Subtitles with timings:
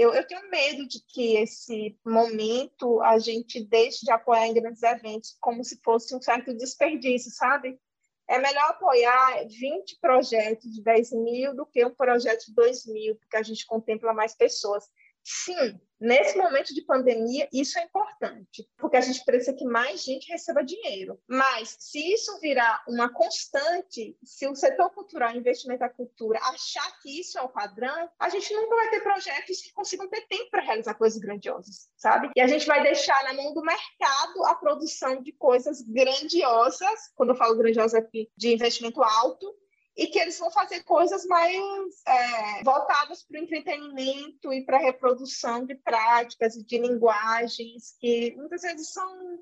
[0.00, 4.82] Eu, eu tenho medo de que esse momento a gente deixe de apoiar em grandes
[4.82, 7.78] eventos como se fosse um certo desperdício, sabe?
[8.26, 13.14] É melhor apoiar 20 projetos de 10 mil do que um projeto de 2 mil,
[13.16, 14.84] porque a gente contempla mais pessoas.
[15.22, 20.30] Sim, nesse momento de pandemia, isso é importante, porque a gente precisa que mais gente
[20.30, 21.20] receba dinheiro.
[21.28, 27.20] Mas, se isso virar uma constante, se o setor cultural, investimento da cultura, achar que
[27.20, 30.62] isso é o padrão, a gente nunca vai ter projetos que consigam ter tempo para
[30.62, 32.30] realizar coisas grandiosas, sabe?
[32.34, 37.30] E a gente vai deixar na mão do mercado a produção de coisas grandiosas, quando
[37.30, 39.54] eu falo grandiosa aqui, de investimento alto,
[40.00, 41.62] e que eles vão fazer coisas mais
[42.08, 48.34] é, voltadas para o entretenimento e para a reprodução de práticas e de linguagens que
[48.34, 49.38] muitas vezes são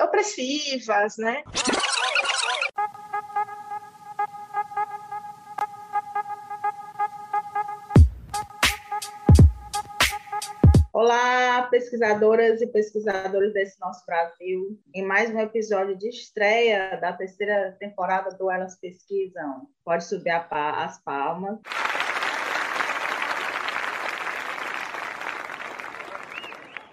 [0.00, 1.44] opressivas, né?
[10.94, 17.76] Olá, pesquisadoras e pesquisadores desse nosso Brasil, em mais um episódio de estreia da terceira
[17.80, 19.66] temporada do Elas Pesquisam.
[19.84, 21.58] Pode subir as palmas.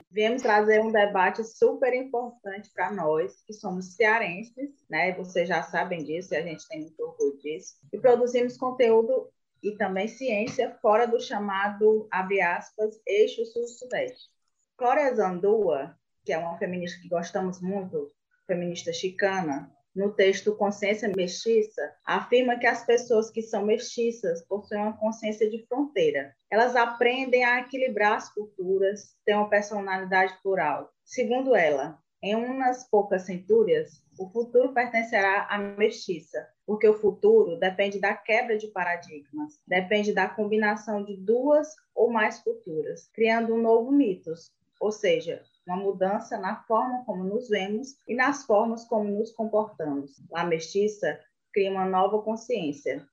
[0.09, 5.14] Viemos trazer um debate super importante para nós, que somos cearenses, né?
[5.14, 7.75] Vocês já sabem disso e a gente tem muito orgulho disso.
[7.94, 9.30] E produzimos conteúdo
[9.62, 14.30] e também ciência fora do chamado, abre aspas, eixo sul-sudeste.
[14.78, 15.95] Clória Zandua,
[16.26, 18.12] que é uma feminista que gostamos muito,
[18.48, 24.98] feminista chicana, no texto Consciência Mestiça, afirma que as pessoas que são mestiças possuem uma
[24.98, 26.34] consciência de fronteira.
[26.50, 30.90] Elas aprendem a equilibrar as culturas, têm uma personalidade plural.
[31.03, 38.00] Segundo ela, em umas poucas centúrias, o futuro pertencerá à mestiça, porque o futuro depende
[38.00, 43.91] da quebra de paradigmas, depende da combinação de duas ou mais culturas, criando um novo
[43.91, 49.31] mitos, ou seja, uma mudança na forma como nos vemos e nas formas como nos
[49.31, 50.22] comportamos.
[50.34, 51.19] A mestiça
[51.53, 53.06] cria uma nova consciência.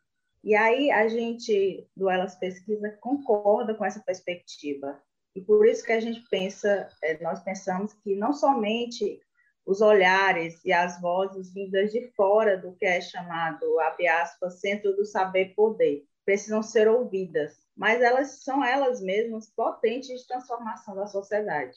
[0.43, 5.00] E aí a gente, do Elas Pesquisa, concorda com essa perspectiva.
[5.38, 9.21] E por isso que a gente pensa, é, nós pensamos que não somente
[9.65, 14.97] os olhares e as vozes vindas de fora do que é chamado, abre aspas, centro
[14.97, 21.77] do saber-poder, precisam ser ouvidas, mas elas são elas mesmas potentes de transformação da sociedade.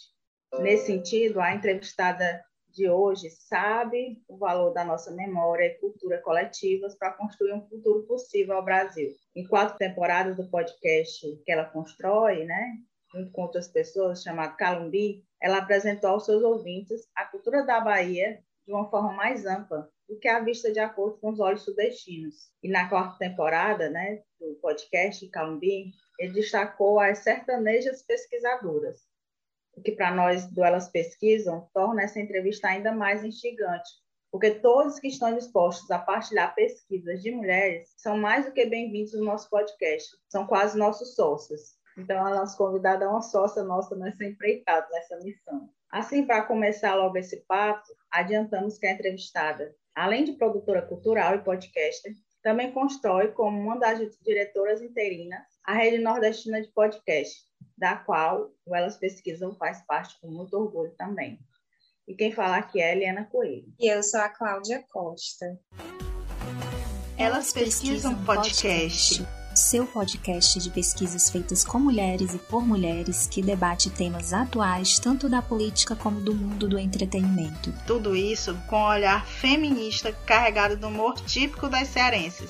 [0.59, 6.95] Nesse sentido, a entrevistada de hoje sabe o valor da nossa memória e cultura coletivas
[6.95, 9.13] para construir um futuro possível ao Brasil.
[9.35, 12.77] Em quatro temporadas do podcast que ela constrói, né,
[13.13, 18.43] junto com outras pessoas, chamado Calumbi, ela apresentou aos seus ouvintes a cultura da Bahia
[18.65, 22.51] de uma forma mais ampla do que a vista de acordo com os olhos sudestinos.
[22.61, 28.99] E na quarta temporada né, do podcast Calumbi, ele destacou as sertanejas pesquisadoras,
[29.73, 33.89] o que para nós do Elas Pesquisam torna essa entrevista ainda mais instigante,
[34.29, 39.13] porque todos que estão dispostos a partilhar pesquisas de mulheres são mais do que bem-vindos
[39.13, 41.80] no nosso podcast, são quase nossos sócios.
[41.97, 45.69] Então, a nossa convidada é uma sócia nossa nessa empreitada, nessa missão.
[45.91, 51.43] Assim, para começar logo esse papo, adiantamos que a entrevistada, além de produtora cultural e
[51.43, 57.43] podcaster, também constrói como uma das diretoras interinas a Rede Nordestina de Podcast,
[57.77, 61.39] da qual o Elas Pesquisam faz parte com muito orgulho também.
[62.07, 63.71] E quem fala aqui é a Eliana Coelho.
[63.79, 65.59] E eu sou a Cláudia Costa.
[67.17, 69.23] Elas Pesquisam Podcast
[69.55, 75.27] seu podcast de pesquisas feitas com mulheres e por mulheres que debate temas atuais tanto
[75.27, 77.73] da política como do mundo do entretenimento.
[77.85, 82.49] Tudo isso com um olhar feminista carregado do humor típico das cearenses.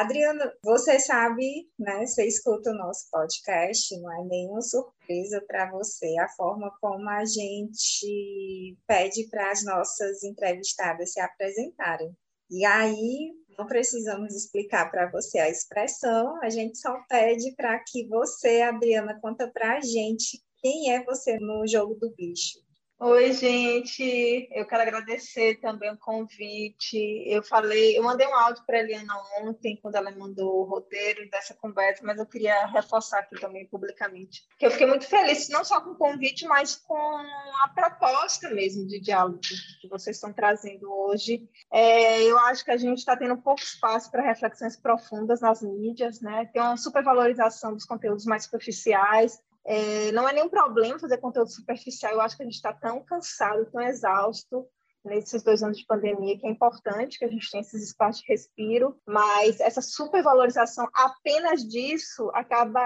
[0.00, 2.06] Adriana, você sabe, né?
[2.06, 7.24] Você escuta o nosso podcast, não é nenhuma surpresa para você a forma como a
[7.24, 12.16] gente pede para as nossas entrevistadas se apresentarem.
[12.48, 18.06] E aí, não precisamos explicar para você a expressão, a gente só pede para que
[18.06, 22.60] você, Adriana, conta para a gente quem é você no jogo do bicho.
[23.00, 24.48] Oi, gente.
[24.50, 27.22] Eu quero agradecer também o convite.
[27.28, 31.30] Eu falei, eu mandei um áudio para a Eliana ontem, quando ela mandou o roteiro
[31.30, 34.44] dessa conversa, mas eu queria reforçar aqui também publicamente.
[34.58, 38.84] Que eu fiquei muito feliz, não só com o convite, mas com a proposta mesmo
[38.84, 39.38] de diálogo
[39.80, 41.48] que vocês estão trazendo hoje.
[41.72, 46.20] É, eu acho que a gente está tendo pouco espaço para reflexões profundas nas mídias,
[46.20, 46.50] né?
[46.52, 52.12] Tem uma supervalorização dos conteúdos mais superficiais, é, não é nenhum problema fazer conteúdo superficial,
[52.12, 54.66] eu acho que a gente está tão cansado, tão exausto,
[55.04, 58.28] nesses dois anos de pandemia, que é importante que a gente tenha esses espaços de
[58.28, 62.82] respiro, mas essa supervalorização apenas disso acaba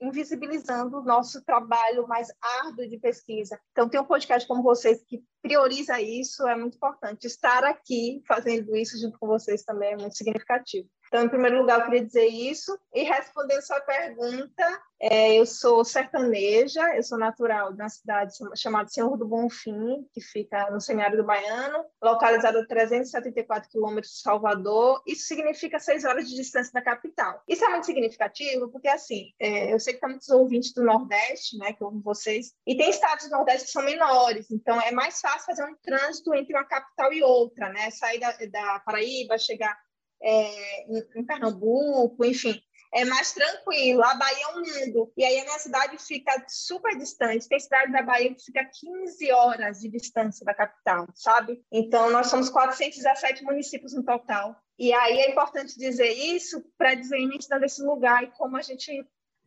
[0.00, 2.28] invisibilizando o nosso trabalho mais
[2.62, 3.58] árduo de pesquisa.
[3.72, 7.26] Então, ter um podcast como vocês que prioriza isso é muito importante.
[7.26, 10.88] Estar aqui fazendo isso junto com vocês também é muito significativo.
[11.14, 12.76] Então, em primeiro lugar, eu queria dizer isso.
[12.92, 18.88] E respondendo sua pergunta, é, eu sou sertaneja, eu sou natural de uma cidade chamada
[18.88, 25.04] Senhor do Bonfim, que fica no semiárido baiano, localizada a 374 quilômetros de Salvador.
[25.06, 27.40] Isso significa seis horas de distância da capital.
[27.46, 31.56] Isso é muito significativo porque, assim, é, eu sei que tem muitos ouvintes do Nordeste,
[31.58, 35.20] né, que ouvem vocês, e tem estados do Nordeste que são menores, então é mais
[35.20, 37.88] fácil fazer um trânsito entre uma capital e outra, né?
[37.92, 39.78] Sair da, da Paraíba, chegar
[40.24, 42.58] é, em, em Pernambuco, enfim,
[42.94, 44.02] é mais tranquilo.
[44.02, 45.12] A Bahia é um mundo.
[45.16, 47.48] E aí a minha cidade fica super distante.
[47.48, 51.60] Tem cidade da Bahia que fica 15 horas de distância da capital, sabe?
[51.70, 54.56] Então, nós somos 417 municípios no total.
[54.78, 57.18] E aí é importante dizer isso para dizer
[57.50, 59.06] a desse lugar e como a gente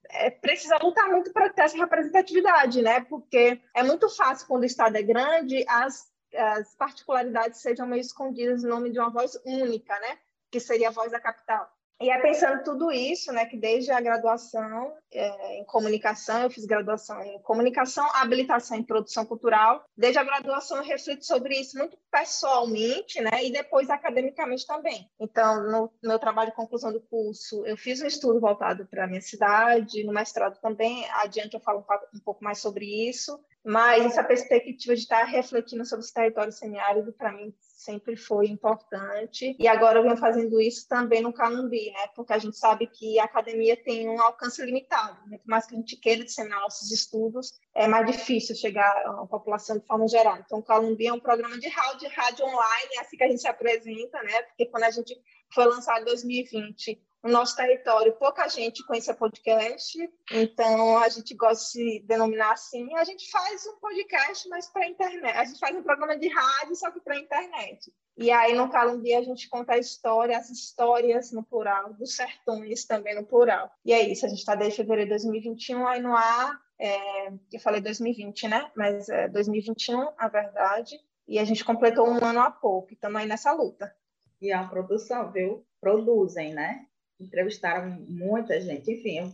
[0.10, 3.02] é, precisa lutar muito para ter essa representatividade, né?
[3.02, 8.64] Porque é muito fácil, quando o Estado é grande, as, as particularidades sejam meio escondidas
[8.64, 10.18] em nome de uma voz única, né?
[10.52, 11.70] Que seria a voz da capital.
[12.00, 16.64] E é pensando tudo isso, né, que desde a graduação é, em comunicação, eu fiz
[16.64, 19.84] graduação em comunicação, habilitação em produção cultural.
[19.98, 25.10] Desde a graduação eu reflito sobre isso muito pessoalmente, né, e depois academicamente também.
[25.20, 29.08] Então, no meu trabalho de conclusão do curso, eu fiz um estudo voltado para a
[29.08, 31.84] minha cidade, no mestrado também, adiante eu falo
[32.14, 33.40] um pouco mais sobre isso.
[33.66, 37.54] Mas essa perspectiva de estar refletindo sobre esse território semiárido, para mim,
[37.88, 39.56] sempre foi importante.
[39.58, 42.08] E agora eu venho fazendo isso também no Calumbi, né?
[42.14, 45.18] Porque a gente sabe que a academia tem um alcance limitado.
[45.26, 49.78] Muito mais que a gente queira disseminar nossos estudos, é mais difícil chegar à população
[49.78, 50.38] de forma geral.
[50.38, 53.42] Então, o Calumbi é um programa de rádio, rádio online, é assim que a gente
[53.42, 54.42] se apresenta, né?
[54.44, 55.16] Porque quando a gente
[55.54, 59.98] foi lançado em 2020, no nosso território pouca gente conhecia podcast,
[60.32, 62.96] então a gente gosta de se denominar assim.
[62.96, 65.38] A gente faz um podcast, mas para internet.
[65.38, 67.94] A gente faz um programa de rádio, só que para internet.
[68.18, 72.86] E aí no Calumbi a gente conta a história, as histórias no plural, dos sertões
[72.86, 73.70] também no plural.
[73.84, 76.58] E é isso, a gente está desde fevereiro de 2021 aí no ar.
[76.80, 78.72] É, eu falei 2020, né?
[78.76, 80.98] Mas é 2021, a verdade.
[81.28, 83.94] E a gente completou um ano há pouco, estamos aí nessa luta.
[84.40, 85.66] E a produção, viu?
[85.82, 86.86] Produzem, né?
[87.20, 88.92] Entrevistaram muita gente.
[88.92, 89.34] Enfim, eu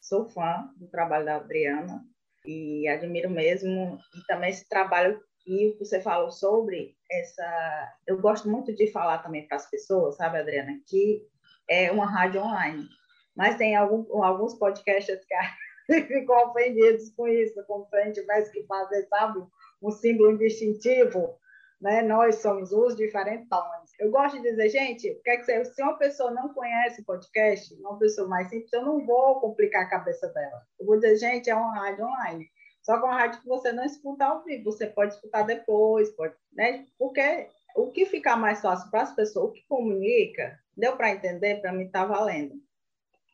[0.00, 2.04] sou fã do trabalho da Adriana
[2.44, 7.92] e admiro mesmo e também esse trabalho que você falou sobre essa.
[8.06, 11.22] Eu gosto muito de falar também para as pessoas, sabe, Adriana, que
[11.68, 12.88] é uma rádio online.
[13.36, 15.18] Mas tem algum, alguns podcasts
[15.88, 17.54] que ficam ofendidos com isso,
[17.92, 19.44] a gente tivesse que fazer, sabe,
[19.82, 21.38] um símbolo distintivo
[21.84, 22.00] né?
[22.00, 23.83] Nós somos os diferentões.
[24.04, 28.28] Eu gosto de dizer, gente, quer que se uma pessoa não conhece podcast, uma pessoa
[28.28, 30.62] mais simples, eu não vou complicar a cabeça dela.
[30.78, 32.46] Eu vou dizer, gente, é uma rádio online.
[32.82, 36.10] Só que é uma rádio que você não escuta ao vivo, você pode escutar depois,
[36.10, 36.86] pode, né?
[36.98, 41.62] Porque o que fica mais fácil para as pessoas, o que comunica, deu para entender,
[41.62, 42.56] para mim está valendo.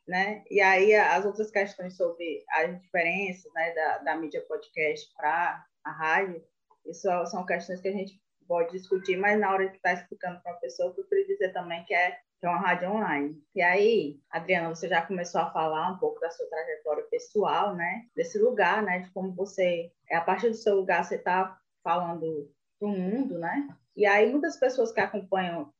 [0.07, 0.41] Né?
[0.49, 5.91] E aí as outras questões sobre as diferenças né, da, da mídia podcast para a
[5.91, 6.41] rádio,
[6.85, 8.17] isso são questões que a gente
[8.51, 11.85] pode discutir, mas na hora que está explicando para a pessoa, eu queria dizer também
[11.85, 13.41] que é, é uma rádio online.
[13.55, 18.07] E aí, Adriana, você já começou a falar um pouco da sua trajetória pessoal, né?
[18.13, 18.99] Desse lugar, né?
[18.99, 23.39] De como você, é a partir do seu lugar, você está falando para o mundo,
[23.39, 23.69] né?
[23.95, 25.73] E aí, muitas pessoas que acompanham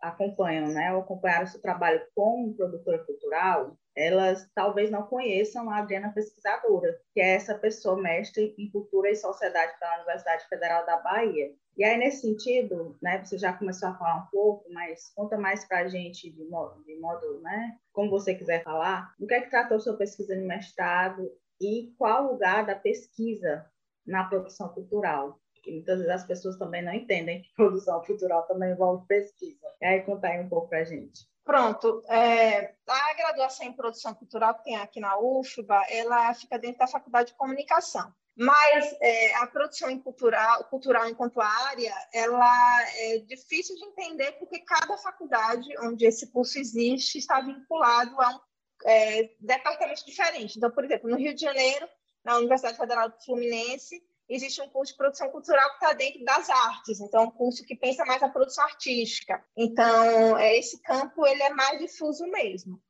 [0.00, 6.12] acompanham, né, ou acompanharam seu trabalho como produtora cultural, elas talvez não conheçam a Adriana
[6.12, 11.52] Pesquisadora, que é essa pessoa mestre em cultura e sociedade pela Universidade Federal da Bahia.
[11.76, 15.64] E aí, nesse sentido, né, você já começou a falar um pouco, mas conta mais
[15.64, 19.40] para a gente, de modo, de modo, né, como você quiser falar, do que é
[19.40, 23.66] que tratou sua pesquisa de mestrado e qual o lugar da pesquisa
[24.06, 28.72] na produção cultural que muitas vezes as pessoas também não entendem que produção cultural também
[28.72, 29.66] envolve pesquisa.
[29.80, 31.26] E aí, conta aí um pouco para a gente.
[31.48, 32.04] Pronto.
[32.08, 36.86] É, a graduação em produção cultural que tem aqui na UFBA, ela fica dentro da
[36.86, 38.12] Faculdade de Comunicação.
[38.36, 44.58] Mas é, a produção em cultural, cultural enquanto área, ela é difícil de entender porque
[44.58, 48.40] cada faculdade onde esse curso existe está vinculado a um
[48.84, 50.58] é, departamento diferente.
[50.58, 51.88] Então, por exemplo, no Rio de Janeiro,
[52.22, 56.50] na Universidade Federal do Fluminense, existe um curso de produção cultural que está dentro das
[56.50, 59.42] artes, então é um curso que pensa mais a produção artística.
[59.56, 62.80] Então, é, esse campo ele é mais difuso mesmo.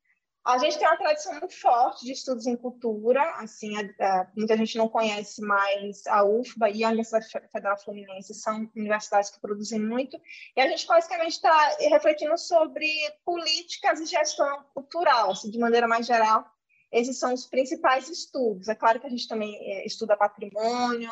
[0.44, 4.56] A gente tem uma tradição muito forte de estudos em cultura, assim, a, a, muita
[4.56, 9.78] gente não conhece, mas a UFBA e a Universidade Federal Fluminense são universidades que produzem
[9.78, 10.18] muito,
[10.56, 12.88] e a gente basicamente está refletindo sobre
[13.26, 16.46] políticas e gestão cultural, assim, de maneira mais geral.
[16.90, 18.68] Esses são os principais estudos.
[18.68, 21.10] É claro que a gente também é, estuda patrimônio,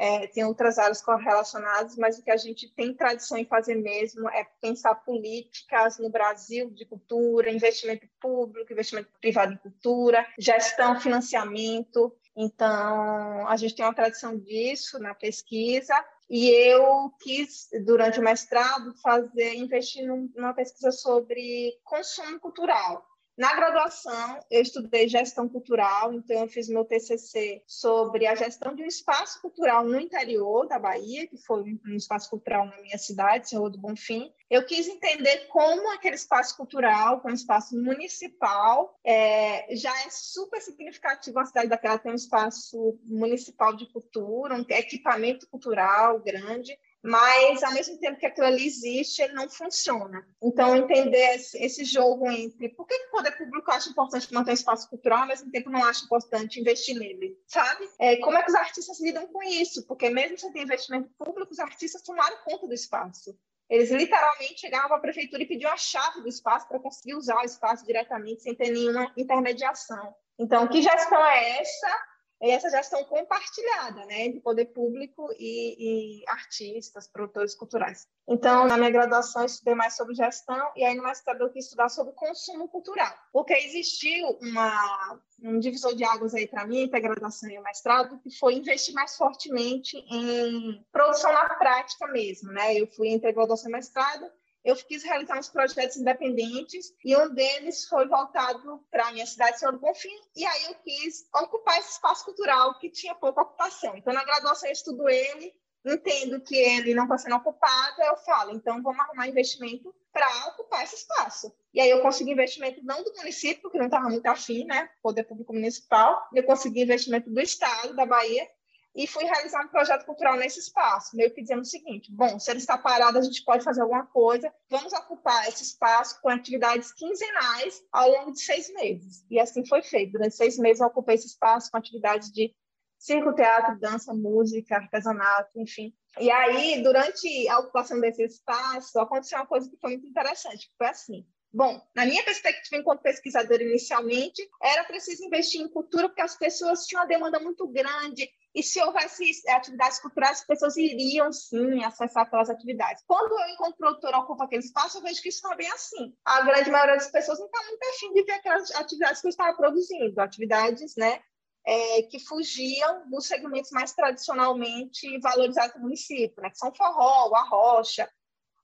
[0.00, 4.30] é, tem outras áreas correlacionadas, mas o que a gente tem tradição em fazer mesmo
[4.30, 12.16] é pensar políticas no Brasil de cultura, investimento público, investimento privado em cultura, gestão, financiamento.
[12.34, 15.94] Então, a gente tem uma tradição disso na pesquisa.
[16.30, 23.04] E eu quis, durante o mestrado, fazer investir numa pesquisa sobre consumo cultural.
[23.40, 28.82] Na graduação, eu estudei gestão cultural, então eu fiz meu TCC sobre a gestão de
[28.82, 33.48] um espaço cultural no interior da Bahia, que foi um espaço cultural na minha cidade,
[33.48, 34.30] Senhor do Bonfim.
[34.50, 41.38] Eu quis entender como aquele espaço cultural, como espaço municipal, é, já é super significativo
[41.38, 47.72] a cidade daquela ter um espaço municipal de cultura, um equipamento cultural grande, mas ao
[47.72, 50.26] mesmo tempo que aquilo ali existe, ele não funciona.
[50.42, 54.88] Então, entender esse, jogo entre por que o poder público acha importante manter o espaço
[54.88, 57.88] cultural, ao mesmo tempo não acha importante investir nele, sabe?
[57.98, 59.86] É, como é que os artistas lidam com isso?
[59.86, 63.34] Porque mesmo sem ter investimento público, os artistas tomaram conta do espaço.
[63.68, 67.44] Eles literalmente chegavam à prefeitura e pediam a chave do espaço para conseguir usar o
[67.44, 70.12] espaço diretamente, sem ter nenhuma intermediação.
[70.38, 72.09] Então, que gestão é essa?
[72.48, 78.08] Essa gestão compartilhada, né, entre poder público e, e, artistas, produtores culturais.
[78.26, 81.66] Então, na minha graduação, eu estudei mais sobre gestão e aí no mestrado eu quis
[81.66, 86.96] estudar sobre consumo cultural, porque existiu uma, um divisor de águas aí para mim, entre
[86.96, 92.50] a graduação e o mestrado, que foi investir mais fortemente em produção na prática mesmo,
[92.52, 92.74] né?
[92.74, 94.30] Eu fui entre graduação e mestrado
[94.64, 99.58] eu quis realizar uns projetos independentes e um deles foi voltado para a minha cidade,
[99.58, 103.96] Senhor do Bonfim, e aí eu quis ocupar esse espaço cultural que tinha pouca ocupação.
[103.96, 108.52] Então, na graduação, eu estudo ele, entendo que ele não está sendo ocupado, eu falo,
[108.52, 111.54] então vamos arrumar investimento para ocupar esse espaço.
[111.72, 115.24] E aí eu consegui investimento não do município, porque não estava muito afim, né, poder
[115.24, 118.46] público municipal, eu consegui investimento do Estado, da Bahia,
[118.94, 122.50] e fui realizar um projeto cultural nesse espaço, meio que dizendo o seguinte: bom, se
[122.50, 126.92] ele está parado, a gente pode fazer alguma coisa, vamos ocupar esse espaço com atividades
[126.92, 129.24] quinzenais ao longo de seis meses.
[129.30, 130.12] E assim foi feito.
[130.12, 132.54] Durante seis meses, eu ocupei esse espaço com atividades de
[132.98, 135.94] circo, teatro, dança, música, artesanato, enfim.
[136.18, 140.76] E aí, durante a ocupação desse espaço, aconteceu uma coisa que foi muito interessante, que
[140.76, 141.26] foi assim.
[141.52, 146.86] Bom, na minha perspectiva, enquanto pesquisadora inicialmente, era preciso investir em cultura porque as pessoas
[146.86, 152.24] tinham uma demanda muito grande e se houvesse atividades culturais, as pessoas iriam sim acessar
[152.24, 153.02] aquelas atividades.
[153.06, 156.14] Quando eu encontro produtora ocupa aquele espaço, eu vejo que isso não é bem assim.
[156.24, 159.30] A grande maioria das pessoas não está muito afim de ver aquelas atividades que eu
[159.30, 161.20] estava produzindo, atividades né,
[161.66, 167.42] é, que fugiam dos segmentos mais tradicionalmente valorizados do município, né, que são forró, a
[167.42, 168.08] rocha,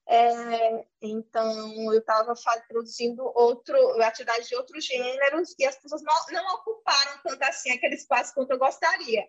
[0.09, 2.33] é, então, eu estava
[2.69, 7.97] produzindo outro, atividades de outros gêneros e as pessoas não, não ocuparam tanto assim aquele
[7.97, 9.27] espaço quanto eu gostaria.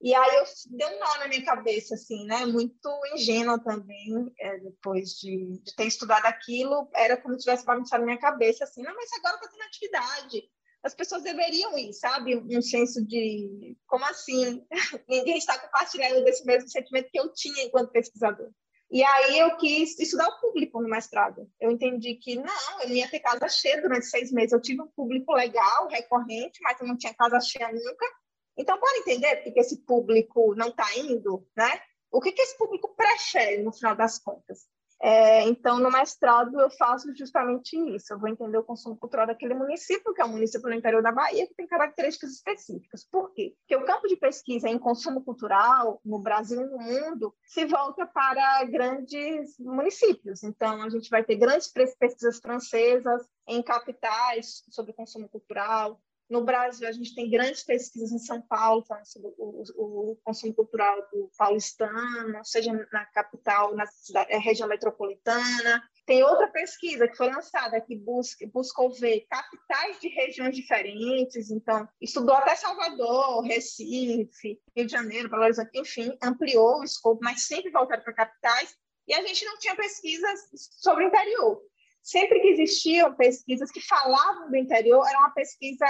[0.00, 0.44] E aí eu
[0.76, 2.44] deu um nó na minha cabeça, assim, né?
[2.44, 8.02] Muito ingênua também, é, depois de, de, ter estudado aquilo, era como se tivesse bagunçado
[8.02, 10.50] na minha cabeça, assim, não, mas agora está tendo atividade.
[10.82, 12.36] As pessoas deveriam ir, sabe?
[12.36, 14.64] Um senso de, como assim?
[15.08, 18.50] Ninguém está compartilhando desse mesmo sentimento que eu tinha enquanto pesquisador.
[18.90, 21.50] E aí eu quis estudar o público no mestrado.
[21.60, 24.52] Eu entendi que não, eu ia ter casa cheia durante seis meses.
[24.52, 28.06] Eu tive um público legal, recorrente, mas eu não tinha casa cheia nunca.
[28.56, 31.80] Então, pode entender por que esse público não está indo, né?
[32.10, 34.66] O que, que esse público prefere, no final das contas?
[35.00, 38.12] É, então, no mestrado, eu faço justamente isso.
[38.12, 41.12] Eu vou entender o consumo cultural daquele município, que é um município no interior da
[41.12, 43.04] Bahia, que tem características específicas.
[43.04, 43.54] Por quê?
[43.60, 48.06] Porque o campo de pesquisa em consumo cultural, no Brasil e no mundo, se volta
[48.06, 50.42] para grandes municípios.
[50.42, 56.88] Então, a gente vai ter grandes pesquisas francesas em capitais sobre consumo cultural, no Brasil,
[56.88, 61.30] a gente tem grandes pesquisas em São Paulo, falando sobre o, o, consumo cultural do
[61.38, 65.82] paulistano, seja na capital, na cidade, é, região metropolitana.
[66.04, 71.88] Tem outra pesquisa que foi lançada que busca, buscou ver capitais de regiões diferentes, então
[72.00, 77.70] estudou até Salvador, Recife, Rio de Janeiro, Belo Horizonte, enfim, ampliou o escopo, mas sempre
[77.70, 80.40] voltado para capitais, e a gente não tinha pesquisas
[80.80, 81.62] sobre o interior
[82.06, 85.84] sempre que existiam pesquisas que falavam do interior, era uma pesquisa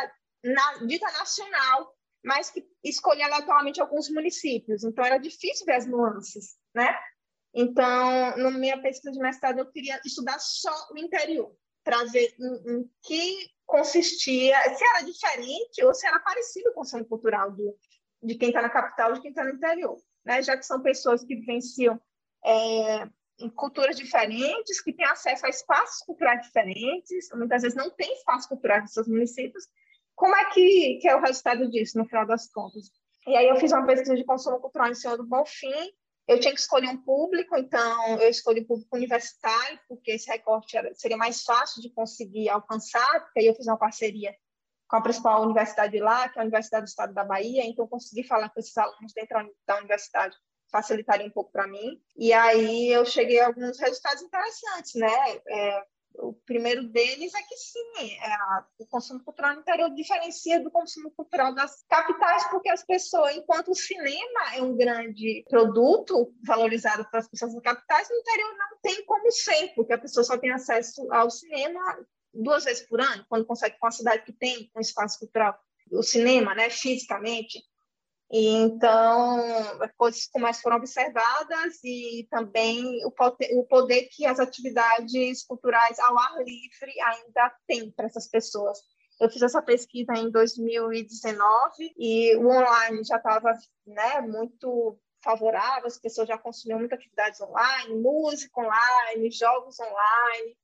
[0.53, 1.93] na, dita nacional,
[2.25, 4.85] mas que escolhia aleatoriamente alguns municípios.
[4.85, 6.97] Então, era difícil ver as nuances, né?
[7.55, 11.57] Então, na minha pesquisa de mestrado, eu queria estudar só o interior.
[11.83, 16.83] para ver em, em, que consistia, se era diferente ou se era parecido com o
[16.83, 17.77] consumo cultural do,
[18.23, 20.43] de quem está na capital de quem está no interior, né?
[20.43, 22.01] já que são pessoas que vivenciam
[22.45, 23.09] é,
[23.55, 28.81] culturas diferentes, que têm acesso a espaços culturais diferentes, muitas vezes não tem espaço cultural
[28.81, 29.65] nos seus municípios,
[30.17, 32.91] como é que, que é o resultado disso, no final das contas?
[33.27, 35.93] E aí eu fiz uma pesquisa de consumo cultural em Senhor do Bonfim,
[36.27, 40.77] eu tinha que escolher um público, então eu escolhi o público universitário, porque esse recorte
[40.77, 44.35] era, seria mais fácil de conseguir alcançar, porque aí eu fiz uma parceria
[44.89, 47.89] com a principal universidade lá, que é a Universidade do Estado da Bahia, então eu
[47.89, 50.37] consegui falar com esses alunos dentro da universidade,
[50.71, 52.01] facilitaria um pouco para mim.
[52.17, 55.41] E aí eu cheguei a alguns resultados interessantes, né?
[55.49, 55.85] É,
[56.19, 58.37] o primeiro deles é que sim, é
[58.79, 63.71] o consumo cultural no interior diferencia do consumo cultural das capitais, porque as pessoas, enquanto
[63.71, 68.79] o cinema é um grande produto valorizado para as pessoas das capitais, no interior não
[68.83, 71.81] tem como ser, porque a pessoa só tem acesso ao cinema
[72.33, 75.59] duas vezes por ano, quando consegue com a cidade que tem um espaço cultural,
[75.91, 77.63] o cinema, né, fisicamente.
[78.31, 79.39] E, então,
[79.97, 85.99] coisas como essas foram observadas e também o poder, o poder que as atividades culturais
[86.01, 88.79] ao ar livre ainda têm para essas pessoas.
[89.21, 93.53] Eu fiz essa pesquisa em 2019 e o online já estava
[93.87, 100.57] né, muito favorável, as pessoas já consumiam muitas atividades online, música online, jogos online,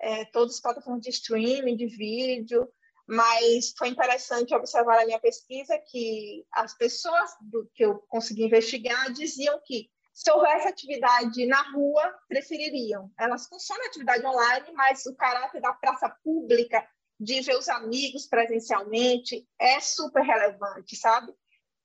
[0.00, 2.68] é, todas as plataformas de streaming, de vídeo,
[3.06, 9.12] mas foi interessante observar na minha pesquisa que as pessoas do, que eu consegui investigar
[9.12, 13.10] diziam que se houvesse atividade na rua, prefeririam.
[13.18, 16.88] Elas consomem atividade online, mas o caráter da praça pública,
[17.20, 21.34] de ver os amigos presencialmente, é super relevante, sabe?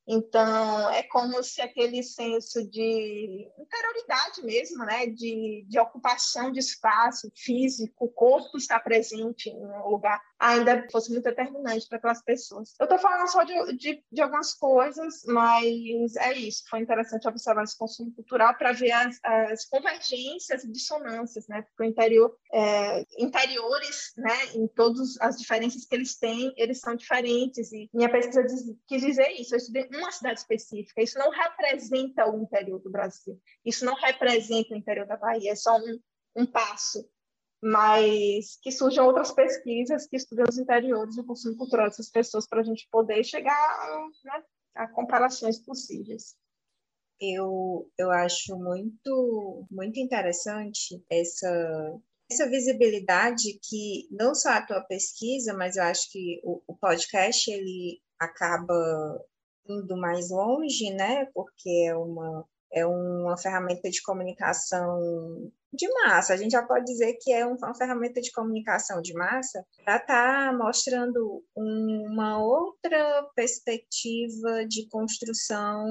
[0.07, 5.07] Então, é como se aquele senso de interioridade mesmo, né?
[5.07, 11.11] de, de ocupação de espaço físico, o corpo estar presente em um lugar, ainda fosse
[11.11, 12.73] muito determinante para aquelas pessoas.
[12.79, 16.63] Eu estou falando só de, de, de, algumas coisas, mas é isso.
[16.67, 21.61] Foi interessante observar esse consumo cultural para ver as, as, convergências e dissonâncias, né?
[21.61, 24.33] porque o interior, é, interiores, né?
[24.55, 27.71] em todas as diferenças que eles têm, eles são diferentes.
[27.71, 29.53] E minha pesquisa diz, quis dizer isso.
[29.53, 31.03] Eu estudei uma cidade específica.
[31.03, 33.39] Isso não representa o interior do Brasil.
[33.63, 35.51] Isso não representa o interior da Bahia.
[35.51, 35.99] É só um,
[36.35, 37.07] um passo.
[37.61, 42.47] Mas que surjam outras pesquisas que estudem os interiores e o consumo cultural dessas pessoas
[42.47, 43.87] para a gente poder chegar
[44.23, 44.43] né,
[44.75, 46.35] a comparações possíveis.
[47.19, 51.99] Eu, eu acho muito, muito interessante essa,
[52.31, 57.51] essa visibilidade que não só a tua pesquisa, mas eu acho que o, o podcast
[57.51, 58.73] ele acaba
[59.67, 61.25] indo mais longe, né?
[61.33, 66.33] Porque é uma, é uma ferramenta de comunicação de massa.
[66.33, 70.51] A gente já pode dizer que é uma ferramenta de comunicação de massa para estar
[70.51, 75.85] tá mostrando uma outra perspectiva de construção,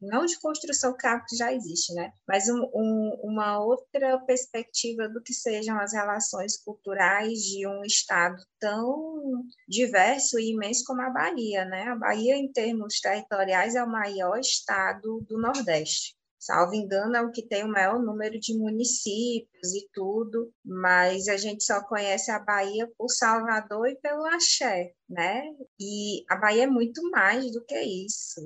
[0.00, 2.10] não de construção que já existe, né?
[2.28, 8.36] Mas um, um, uma outra perspectiva do que sejam as relações culturais de um estado
[8.60, 11.88] tão diverso e imenso como a Bahia, né?
[11.88, 16.15] A Bahia, em termos territoriais, é o maior estado do Nordeste
[16.46, 21.36] salvo engano, é o que tem o maior número de municípios e tudo, mas a
[21.36, 25.42] gente só conhece a Bahia por Salvador e pelo Axé, né?
[25.78, 28.40] E a Bahia é muito mais do que isso.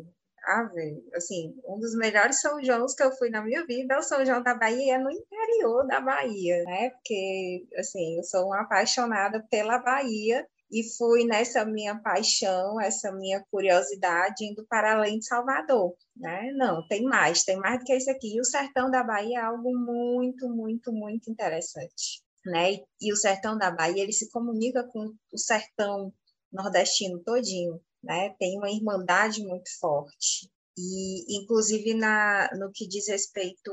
[0.47, 3.99] Ah, velho, assim, um dos melhores São Joãos que eu fui na minha vida é
[3.99, 6.91] o São João da Bahia, é no interior da Bahia, né?
[6.91, 13.45] Porque, assim, eu sou uma apaixonada pela Bahia e fui nessa minha paixão, essa minha
[13.51, 16.53] curiosidade indo para além de Salvador, né?
[16.53, 18.37] Não, tem mais, tem mais do que isso aqui.
[18.37, 22.79] E o sertão da Bahia é algo muito, muito, muito interessante, né?
[23.01, 26.13] E o sertão da Bahia, ele se comunica com o sertão
[26.53, 28.35] nordestino todinho, né?
[28.39, 30.49] Tem uma irmandade muito forte.
[30.79, 33.73] E, inclusive, na, no que diz respeito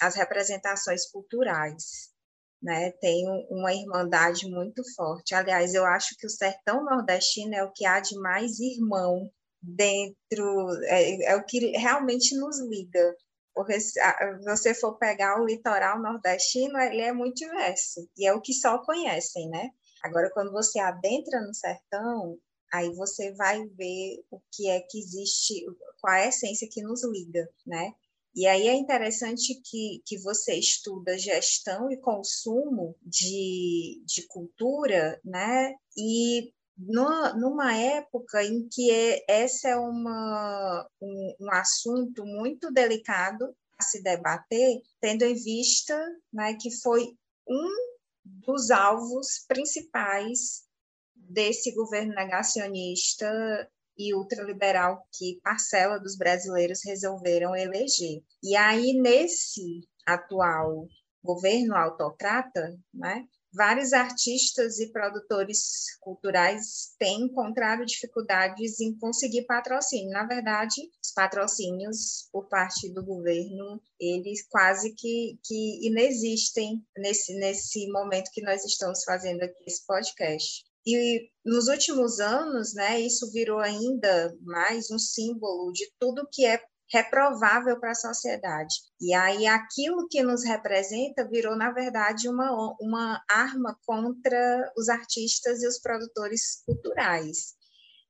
[0.00, 2.14] às representações culturais,
[2.62, 2.90] né?
[2.92, 5.34] Tem uma irmandade muito forte.
[5.34, 9.30] Aliás, eu acho que o sertão nordestino é o que há de mais irmão
[9.62, 13.14] dentro, é, é o que realmente nos liga.
[13.54, 13.98] Porque se
[14.44, 18.78] você for pegar o litoral nordestino, ele é muito diverso, e é o que só
[18.84, 19.70] conhecem, né?
[20.02, 22.38] Agora, quando você adentra no sertão,
[22.72, 25.64] aí você vai ver o que é que existe,
[26.00, 27.92] qual é a essência que nos liga, né?
[28.36, 35.74] E aí é interessante que, que você estuda gestão e consumo de, de cultura, né?
[35.96, 43.56] E no, numa época em que é, esse é uma, um, um assunto muito delicado
[43.78, 45.98] a se debater, tendo em vista
[46.30, 47.16] né, que foi
[47.48, 47.70] um
[48.22, 50.66] dos alvos principais
[51.14, 53.26] desse governo negacionista
[53.96, 58.22] e ultraliberal que parcela dos brasileiros resolveram eleger.
[58.42, 60.86] E aí, nesse atual
[61.22, 63.24] governo autocrata, né,
[63.56, 70.10] vários artistas e produtores culturais têm encontrado dificuldades em conseguir patrocínio.
[70.10, 77.90] Na verdade, os patrocínios por parte do governo, eles quase que, que inexistem nesse, nesse
[77.90, 80.65] momento que nós estamos fazendo aqui esse podcast.
[80.86, 86.60] E nos últimos anos, né, isso virou ainda mais um símbolo de tudo que é
[86.92, 88.74] reprovável para a sociedade.
[89.00, 95.62] E aí aquilo que nos representa virou, na verdade, uma, uma arma contra os artistas
[95.62, 97.54] e os produtores culturais,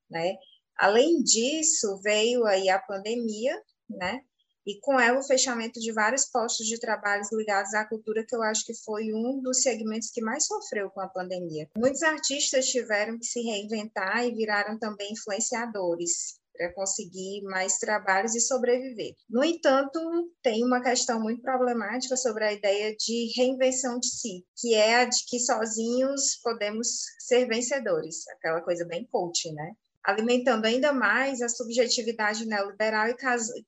[0.09, 0.35] né?
[0.77, 3.59] Além disso, veio aí a pandemia,
[3.89, 4.21] né?
[4.67, 8.43] E com ela o fechamento de vários postos de trabalho ligados à cultura, que eu
[8.43, 11.69] acho que foi um dos segmentos que mais sofreu com a pandemia.
[11.77, 18.41] Muitos artistas tiveram que se reinventar e viraram também influenciadores para conseguir mais trabalhos e
[18.41, 19.15] sobreviver.
[19.29, 19.99] No entanto,
[20.41, 25.05] tem uma questão muito problemática sobre a ideia de reinvenção de si, que é a
[25.05, 26.87] de que sozinhos podemos
[27.19, 29.71] ser vencedores, aquela coisa bem coach, né?
[30.07, 33.15] Alimentando ainda mais a subjetividade neoliberal e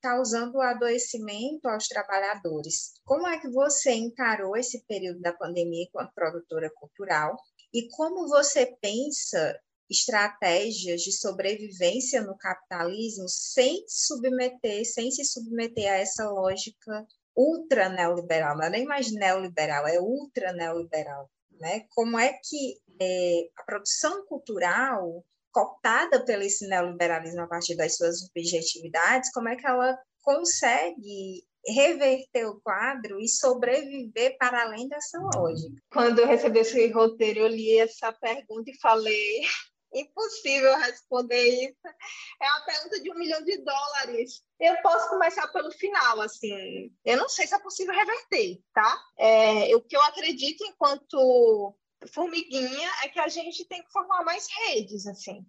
[0.02, 2.93] causando adoecimento aos trabalhadores.
[3.04, 7.36] Como é que você encarou esse período da pandemia enquanto produtora cultural?
[7.73, 15.97] E como você pensa estratégias de sobrevivência no capitalismo sem submeter, sem se submeter a
[15.97, 21.86] essa lógica ultra neoliberal, não é nem mais neoliberal, é ultra neoliberal, né?
[21.89, 28.23] Como é que é, a produção cultural cooptada pelo esse neoliberalismo a partir das suas
[28.29, 35.81] objetividades, como é que ela consegue reverter o quadro e sobreviver para além dessa lógica.
[35.91, 39.41] Quando eu recebi esse roteiro, eu li essa pergunta e falei:
[39.93, 41.77] impossível responder isso.
[42.41, 44.41] É uma pergunta de um milhão de dólares.
[44.59, 46.91] Eu posso começar pelo final, assim.
[47.03, 48.97] Eu não sei se é possível reverter, tá?
[49.17, 51.75] É, o que eu acredito enquanto
[52.07, 55.45] formiguinha é que a gente tem que formar mais redes, assim.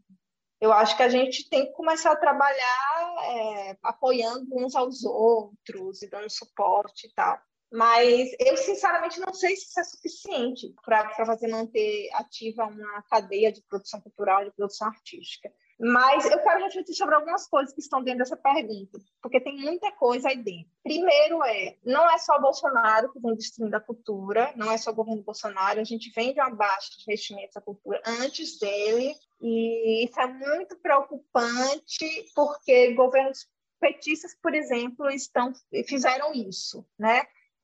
[0.61, 6.03] Eu acho que a gente tem que começar a trabalhar é, apoiando uns aos outros
[6.03, 7.39] e dando suporte e tal.
[7.73, 13.53] Mas eu, sinceramente, não sei se isso é suficiente para fazer manter ativa uma cadeia
[13.53, 15.51] de produção cultural, de produção artística.
[15.83, 19.91] Mas eu quero refletir sobre algumas coisas que estão dentro dessa pergunta, porque tem muita
[19.93, 20.71] coisa aí dentro.
[20.83, 24.95] Primeiro é, não é só Bolsonaro que vem destruindo a cultura, não é só o
[24.95, 30.05] governo Bolsonaro, a gente vem de uma baixa de investimentos na cultura antes dele, e
[30.05, 33.49] isso é muito preocupante, porque governos
[33.81, 35.51] petistas, por exemplo, estão
[35.87, 37.23] fizeram isso, né?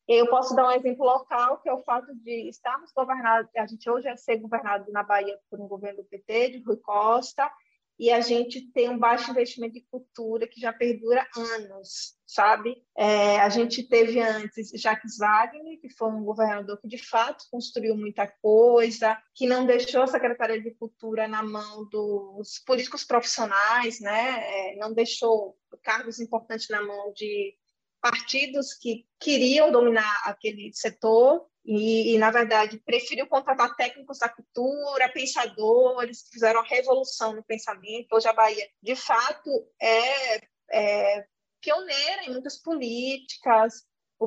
[0.08, 3.90] Eu posso dar um exemplo local, que é o fato de estarmos governados, a gente
[3.90, 7.50] hoje é ser governado na Bahia por um governo do PT, de Rui Costa,
[7.98, 12.76] e a gente tem um baixo investimento de cultura que já perdura anos, sabe?
[12.96, 17.96] É, a gente teve antes Jacques Wagner, que foi um governador que de fato construiu
[17.96, 24.72] muita coisa, que não deixou a Secretaria de Cultura na mão dos políticos profissionais, né?
[24.72, 27.54] É, não deixou cargos importantes na mão de
[28.00, 35.08] partidos que queriam dominar aquele setor e, e, na verdade, preferiu contratar técnicos da cultura,
[35.12, 38.12] pensadores que fizeram a revolução no pensamento.
[38.12, 39.50] Hoje a Bahia, de fato,
[39.82, 40.36] é,
[40.70, 41.26] é
[41.60, 43.84] pioneira em muitas políticas.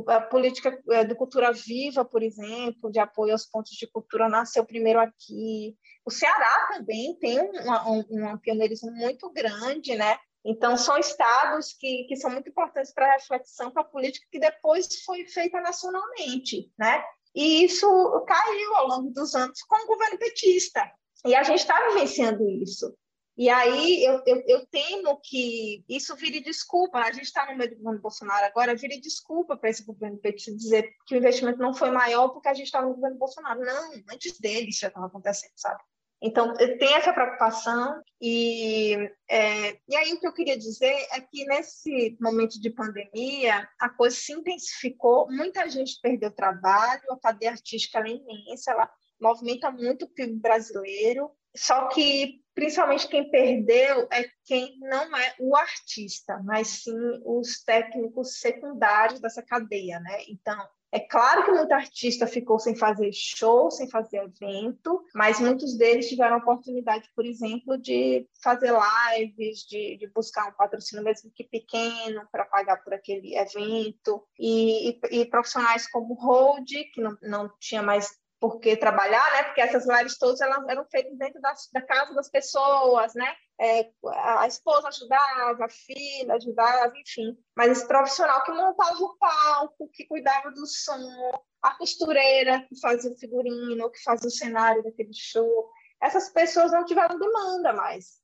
[0.08, 4.66] A política é, do Cultura Viva, por exemplo, de apoio aos pontos de cultura, nasceu
[4.66, 5.78] primeiro aqui.
[6.06, 7.54] O Ceará também tem um,
[7.88, 10.20] um, um pioneirismo muito grande, né?
[10.44, 14.40] Então, são estados que, que são muito importantes para a reflexão para a política que
[14.40, 17.02] depois foi feita nacionalmente, né?
[17.36, 17.88] E isso
[18.28, 20.90] caiu ao longo dos anos com o governo petista.
[21.26, 22.94] E a gente está vivenciando isso.
[23.38, 27.00] E aí eu, eu, eu, temo que isso vire desculpa.
[27.00, 30.54] A gente está no meio do governo Bolsonaro agora, vire desculpa para esse governo petista
[30.54, 33.62] dizer que o investimento não foi maior porque a gente está no governo Bolsonaro.
[33.62, 35.82] Não, antes dele isso já estava acontecendo, sabe?
[36.22, 38.94] Então, tem essa preocupação, e,
[39.30, 43.90] é, e aí o que eu queria dizer é que nesse momento de pandemia, a
[43.90, 50.06] coisa se intensificou, muita gente perdeu trabalho, a cadeia artística é imensa, ela movimenta muito
[50.06, 56.68] o PIB brasileiro, só que principalmente quem perdeu é quem não é o artista, mas
[56.84, 60.24] sim os técnicos secundários dessa cadeia, né?
[60.28, 65.78] Então, é claro que muito artista ficou sem fazer show, sem fazer evento, mas muitos
[65.78, 71.32] deles tiveram a oportunidade, por exemplo, de fazer lives, de, de buscar um patrocínio mesmo
[71.36, 74.24] que pequeno para pagar por aquele evento.
[74.40, 79.44] E, e, e profissionais como Hold, que não, não tinha mais porque trabalhar, né?
[79.44, 83.36] Porque essas lives todas elas eram feitas dentro da, da casa das pessoas, né?
[83.60, 87.38] É, a esposa ajudava, a filha ajudava, enfim.
[87.56, 93.12] Mas esse profissional que montava o palco, que cuidava do som, a costureira que fazia
[93.12, 95.70] o figurino, que fazia o cenário daquele show,
[96.02, 98.19] essas pessoas não tiveram demanda mais.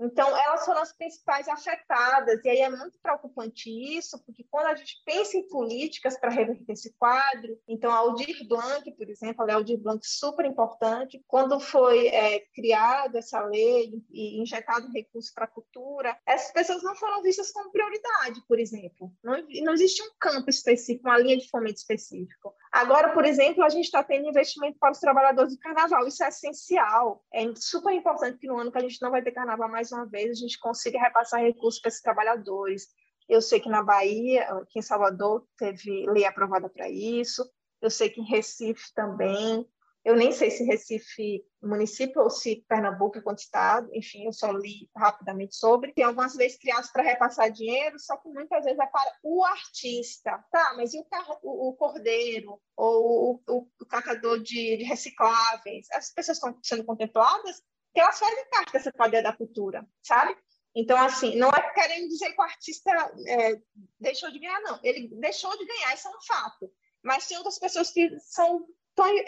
[0.00, 4.74] Então, elas foram as principais afetadas, e aí é muito preocupante isso, porque quando a
[4.74, 9.44] gente pensa em políticas para reverter esse quadro, então a Aldir Blanc, por exemplo, a
[9.44, 15.44] Lei Aldir Blanc super importante, quando foi é, criada essa lei e injetado recursos para
[15.44, 19.12] a cultura, essas pessoas não foram vistas como prioridade, por exemplo.
[19.22, 22.54] Não, não existe um campo específico, uma linha de fomento específico.
[22.72, 26.28] Agora, por exemplo, a gente está tendo investimento para os trabalhadores do carnaval, isso é
[26.28, 29.90] essencial, é super importante que no ano que a gente não vai ter carnaval mais
[29.90, 32.86] uma vez, a gente consiga repassar recursos para esses trabalhadores.
[33.28, 37.44] Eu sei que na Bahia, aqui em Salvador, teve lei aprovada para isso.
[37.80, 39.66] Eu sei que em Recife também.
[40.10, 44.90] Eu nem sei se Recife município ou se Pernambuco é estado, enfim, eu só li
[44.96, 45.92] rapidamente sobre.
[45.92, 50.44] Tem algumas leis criadas para repassar dinheiro, só que muitas vezes é para o artista.
[50.50, 51.06] Tá, mas e o,
[51.42, 55.86] o, o cordeiro ou o, o catador de, de recicláveis?
[55.92, 57.62] Essas pessoas estão sendo contempladas?
[57.92, 60.36] que elas fazem parte dessa cadeia da cultura, sabe?
[60.74, 62.90] Então, assim, não é querendo dizer que o artista
[63.26, 63.60] é,
[63.98, 64.78] deixou de ganhar, não.
[64.82, 66.72] Ele deixou de ganhar, isso é um fato.
[67.02, 68.64] Mas tem outras pessoas que são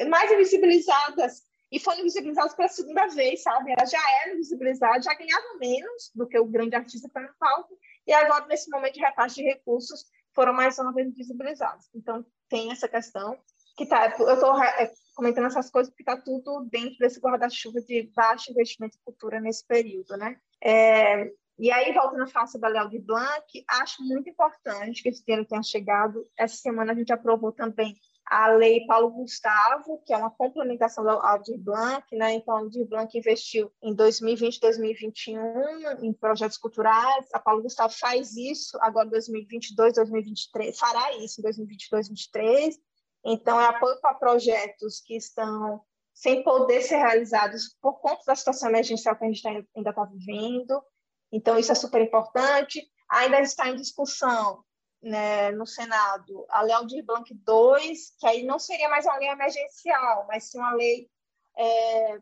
[0.09, 3.73] mais invisibilizadas e foram invisibilizadas pela segunda vez, sabe?
[3.73, 7.35] Elas já eram invisibilizadas, já ganhavam menos do que o grande artista que está no
[7.39, 11.89] palco, e agora, nesse momento de repasse de recursos, foram mais uma vez invisibilizadas.
[11.95, 13.39] Então, tem essa questão
[13.77, 18.11] que tá, eu estou é, comentando essas coisas porque está tudo dentro desse guarda-chuva de
[18.15, 20.37] baixo investimento em cultura nesse período, né?
[20.63, 25.09] É, e aí, voltando a falar sobre a Léo de Blanc, acho muito importante que
[25.09, 26.27] esse dinheiro tenha chegado.
[26.37, 27.95] Essa semana a gente aprovou também
[28.33, 32.33] a Lei Paulo Gustavo, que é uma complementação da Aldir Blanc, né?
[32.33, 37.27] Então, a Aldir Blanc investiu em 2020, 2021 em projetos culturais.
[37.35, 42.79] A Paulo Gustavo faz isso agora em 2022, 2023, fará isso em 2022, 2023.
[43.23, 45.83] Então, é apoio para projetos que estão
[46.15, 50.05] sem poder ser realizados por conta da situação emergencial que a gente tá, ainda está
[50.07, 50.83] vivendo.
[51.31, 52.83] Então, isso é super importante.
[53.11, 54.65] Ainda está em discussão
[55.03, 59.29] né, no Senado a Lei Aldir Blanc II, que aí não seria mais uma lei
[59.29, 61.11] emergencial, mas sim uma lei,
[61.59, 62.19] é,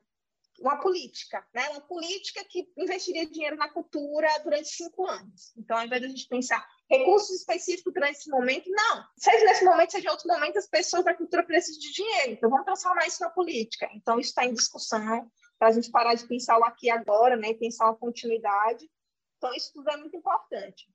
[0.61, 1.69] uma política, né?
[1.71, 5.53] uma política que investiria dinheiro na cultura durante cinco anos.
[5.57, 9.05] Então, ao invés de a gente pensar recursos específicos para esse momento, não.
[9.17, 12.33] Seja nesse momento, seja em outro momento, as pessoas da cultura precisam de dinheiro.
[12.33, 13.89] Então, vamos transformar isso na política.
[13.95, 17.37] Então, isso está em discussão, para a gente parar de pensar o aqui e agora,
[17.37, 18.91] né, e pensar uma continuidade.
[19.37, 20.89] Então, isso tudo é muito importante.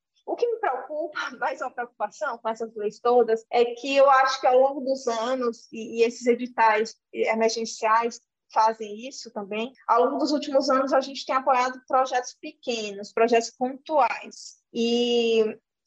[0.66, 4.82] Preocupa, mais uma preocupação com essas leis todas, é que eu acho que ao longo
[4.82, 8.20] dos anos, e, e esses editais emergenciais
[8.52, 13.52] fazem isso também, ao longo dos últimos anos a gente tem apoiado projetos pequenos, projetos
[13.52, 14.56] pontuais.
[14.74, 15.44] E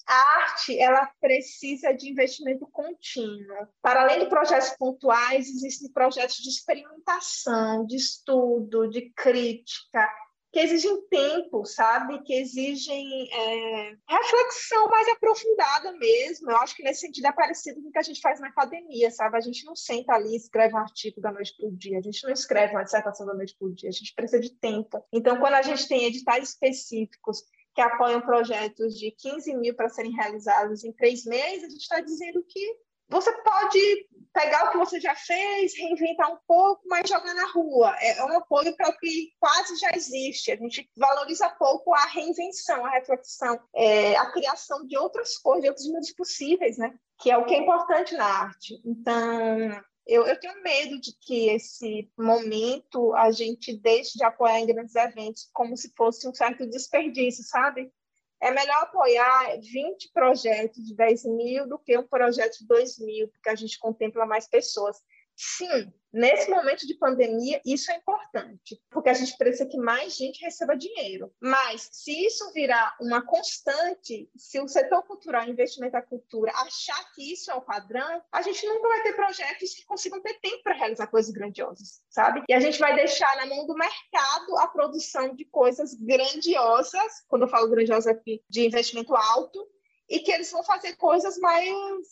[0.07, 3.69] a arte ela precisa de investimento contínuo.
[3.83, 10.09] Para além de projetos pontuais, existem projetos de experimentação, de estudo, de crítica,
[10.53, 12.23] que exigem tempo, sabe?
[12.23, 16.51] Que exigem é, reflexão mais aprofundada mesmo.
[16.51, 19.11] Eu acho que nesse sentido é parecido com o que a gente faz na academia,
[19.11, 19.37] sabe?
[19.37, 22.03] A gente não senta ali e escreve um artigo da noite para o dia, a
[22.03, 25.05] gente não escreve uma dissertação da noite para o dia, a gente precisa de tempo.
[25.13, 27.43] Então, quando a gente tem editais específicos
[27.75, 32.01] que apoiam projetos de 15 mil para serem realizados em três meses, a gente está
[32.01, 32.77] dizendo que
[33.09, 37.97] você pode pegar o que você já fez, reinventar um pouco, mas jogar na rua.
[37.99, 40.53] É, é um apoio para o que quase já existe.
[40.53, 45.69] A gente valoriza pouco a reinvenção, a reflexão, é, a criação de outras coisas, de
[45.69, 46.95] outros mundos possíveis, né?
[47.19, 48.81] Que é o que é importante na arte.
[48.85, 54.67] Então, eu, eu, tenho medo de que esse momento a gente deixe de apoiar em
[54.67, 57.93] grandes eventos como se fosse um certo desperdício, sabe?
[58.41, 63.29] É melhor apoiar 20 projetos de 10 mil do que um projeto de 2 mil,
[63.29, 64.97] porque a gente contempla mais pessoas.
[65.41, 70.43] Sim, nesse momento de pandemia, isso é importante, porque a gente precisa que mais gente
[70.43, 71.33] receba dinheiro.
[71.41, 77.33] Mas, se isso virar uma constante, se o setor cultural, investimento da cultura, achar que
[77.33, 80.75] isso é o padrão, a gente nunca vai ter projetos que consigam ter tempo para
[80.75, 82.43] realizar coisas grandiosas, sabe?
[82.49, 87.43] E a gente vai deixar na mão do mercado a produção de coisas grandiosas, quando
[87.43, 89.65] eu falo grandiosa aqui, de investimento alto,
[90.09, 91.69] e que eles vão fazer coisas mais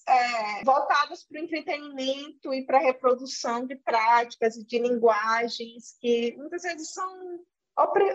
[0.07, 6.35] é, voltadas para o entretenimento e para a reprodução de práticas e de linguagens que
[6.37, 7.41] muitas vezes são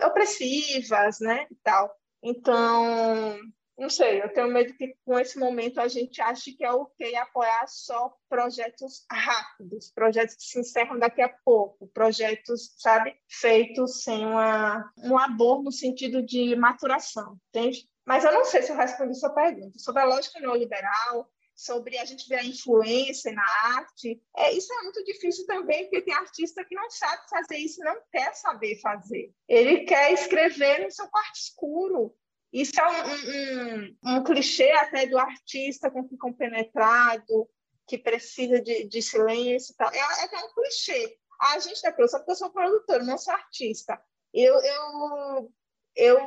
[0.04, 1.94] opressivas, né, e tal.
[2.22, 3.38] Então,
[3.76, 7.16] não sei, eu tenho medo que com esse momento a gente ache que é ok
[7.16, 14.24] apoiar só projetos rápidos, projetos que se encerram daqui a pouco, projetos, sabe, feitos sem
[14.24, 17.88] uma, um labor no sentido de maturação, entende?
[18.04, 19.78] Mas eu não sei se eu respondi sua pergunta.
[19.78, 23.44] Sobre a lógica neoliberal, sobre a gente ver a influência na
[23.76, 27.80] arte, é, isso é muito difícil também, porque tem artista que não sabe fazer isso,
[27.80, 29.32] não quer saber fazer.
[29.48, 32.14] Ele quer escrever no seu quarto escuro,
[32.52, 37.48] isso é um, um, um, clichê até do artista com que compenetrado,
[37.86, 39.90] que precisa de, de silêncio e tal.
[39.90, 41.16] É, é um clichê.
[41.40, 43.98] A gente da produção, porque eu sou produtora, não sou artista.
[44.34, 45.52] Eu, eu,
[45.94, 46.18] eu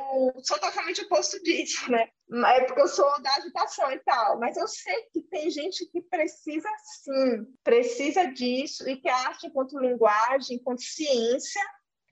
[0.42, 2.08] sou totalmente oposto disso, né?
[2.54, 4.38] É porque eu sou da agitação e tal.
[4.38, 6.68] Mas eu sei que tem gente que precisa
[7.02, 11.62] sim, precisa disso, e que a arte, enquanto linguagem, enquanto ciência,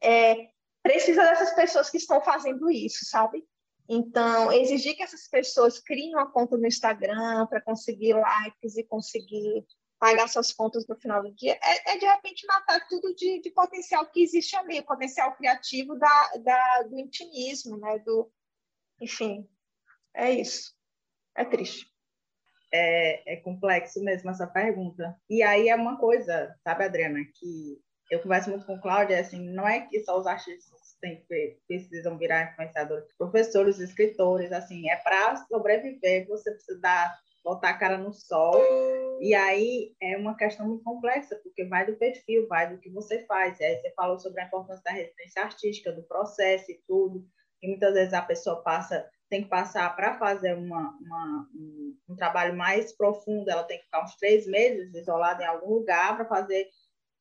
[0.03, 0.49] é,
[0.83, 3.45] precisa dessas pessoas que estão fazendo isso, sabe?
[3.89, 9.65] Então, exigir que essas pessoas criem uma conta no Instagram para conseguir likes e conseguir
[9.99, 13.51] pagar suas contas no final do dia, é, é de repente matar tudo de, de,
[13.51, 17.99] potencial que existe ali, potencial criativo da, da, do intimismo, né?
[18.01, 18.31] Do,
[19.01, 19.49] enfim,
[20.15, 20.75] é isso.
[21.37, 21.93] É triste.
[22.73, 25.17] É, é complexo mesmo essa pergunta.
[25.29, 27.81] E aí é uma coisa, sabe, Adriana, que
[28.11, 31.25] eu converso muito com Cláudia, assim, não é que só os artistas têm
[31.67, 37.99] precisam virar influenciadores, professores, escritores, assim, é para sobreviver, você precisa dar, botar a cara
[37.99, 38.59] no sol.
[39.21, 43.25] E aí é uma questão muito complexa, porque vai do perfil, vai do que você
[43.27, 43.61] faz.
[43.61, 47.25] E aí você falou sobre a importância da resistência artística, do processo e tudo.
[47.63, 52.17] E muitas vezes a pessoa passa, tem que passar para fazer uma, uma um, um
[52.17, 56.27] trabalho mais profundo, ela tem que ficar uns três meses isolada em algum lugar para
[56.27, 56.69] fazer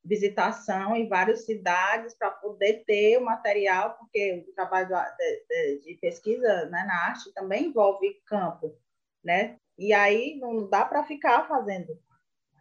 [0.05, 5.95] visitação em várias cidades para poder ter o material, porque o trabalho de, de, de
[5.95, 8.77] pesquisa né, na arte também envolve campo,
[9.23, 9.57] né?
[9.77, 11.97] E aí não dá para ficar fazendo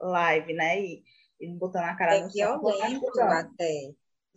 [0.01, 0.81] live, né?
[0.81, 1.05] E,
[1.40, 3.92] e botando a cara é no violento até.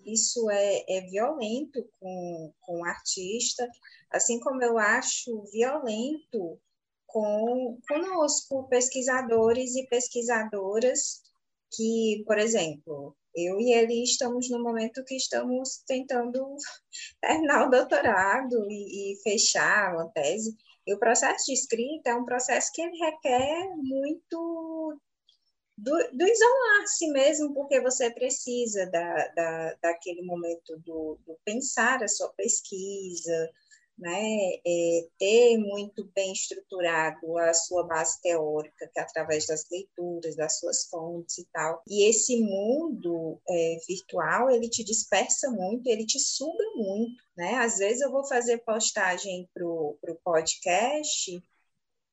[0.05, 3.67] Isso é, é violento com, com o artista,
[4.11, 6.59] assim como eu acho violento
[7.07, 11.21] com conosco, pesquisadores e pesquisadoras
[11.71, 16.55] que, por exemplo, eu e ele estamos no momento que estamos tentando
[17.21, 20.55] terminar o doutorado e, e fechar uma tese.
[20.85, 24.99] E o processo de escrita é um processo que ele requer muito
[25.77, 32.07] do, do isolar-se mesmo, porque você precisa da, da, daquele momento do, do pensar a
[32.07, 33.51] sua pesquisa,
[33.97, 40.35] né, é, ter muito bem estruturado a sua base teórica, que é através das leituras,
[40.35, 41.81] das suas fontes e tal.
[41.87, 47.55] E esse mundo é, virtual, ele te dispersa muito, ele te suga muito, né?
[47.55, 51.41] Às vezes eu vou fazer postagem para o podcast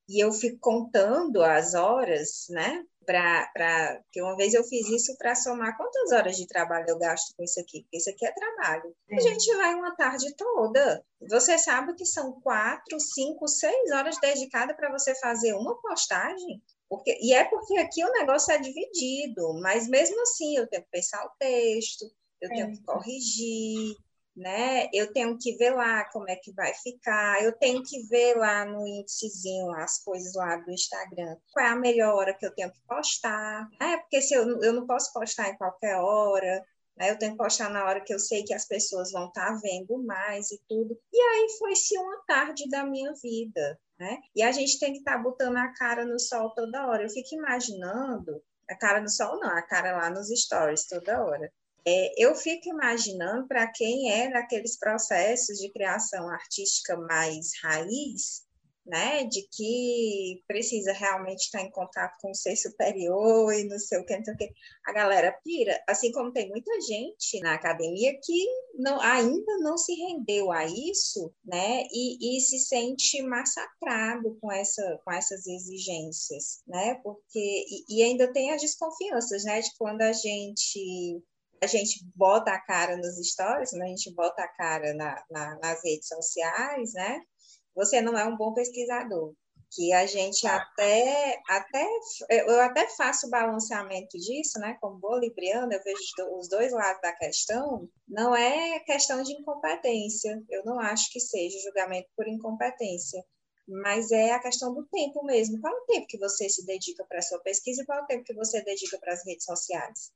[0.09, 2.85] e eu fico contando as horas, né?
[3.05, 7.35] Para que uma vez eu fiz isso para somar quantas horas de trabalho eu gasto
[7.37, 8.95] com isso aqui, porque isso aqui é trabalho.
[9.09, 9.17] Sim.
[9.17, 11.05] A gente vai uma tarde toda.
[11.29, 16.63] Você sabe que são quatro, cinco, seis horas dedicadas para você fazer uma postagem.
[16.89, 20.91] Porque, e é porque aqui o negócio é dividido, mas mesmo assim eu tenho que
[20.91, 22.05] pensar o texto,
[22.41, 23.97] eu tenho que corrigir,
[24.37, 24.89] né?
[24.93, 28.65] Eu tenho que ver lá como é que vai ficar, eu tenho que ver lá
[28.65, 32.71] no índicezinho as coisas lá do Instagram, qual é a melhor hora que eu tenho
[32.73, 33.99] que postar, né?
[33.99, 36.65] Porque se eu, eu não posso postar em qualquer hora,
[36.97, 37.11] né?
[37.11, 39.61] Eu tenho que postar na hora que eu sei que as pessoas vão estar tá
[39.63, 40.99] vendo mais e tudo.
[41.13, 44.19] E aí foi-se uma tarde da minha vida, né?
[44.35, 47.03] E a gente tem que estar tá botando a cara no sol toda hora.
[47.03, 51.53] Eu fico imaginando a cara no sol não, a cara lá nos stories toda hora.
[51.85, 58.43] É, eu fico imaginando para quem é naqueles processos de criação artística mais raiz,
[58.85, 63.99] né, de que precisa realmente estar em contato com o ser superior e não sei
[63.99, 64.53] o que, não sei o que,
[64.85, 69.95] a galera pira, assim como tem muita gente na academia que não, ainda não se
[69.95, 76.97] rendeu a isso, né, e, e se sente massacrado com, essa, com essas exigências, né,
[77.05, 81.23] porque, e, e ainda tem as desconfianças, né, de quando a gente
[81.63, 83.85] a gente bota a cara nos stories, né?
[83.85, 87.21] a gente bota a cara na, na, nas redes sociais, né?
[87.75, 89.33] Você não é um bom pesquisador.
[89.75, 91.89] Que a gente até, até,
[92.31, 94.77] eu até faço balanceamento disso, né?
[94.81, 96.03] Como boa libriana, eu vejo
[96.37, 97.89] os dois lados da questão.
[98.07, 103.25] Não é questão de incompetência, eu não acho que seja julgamento por incompetência
[103.67, 105.61] mas é a questão do tempo mesmo.
[105.61, 108.25] Qual o tempo que você se dedica para a sua pesquisa e qual o tempo
[108.25, 110.13] que você dedica para as redes sociais?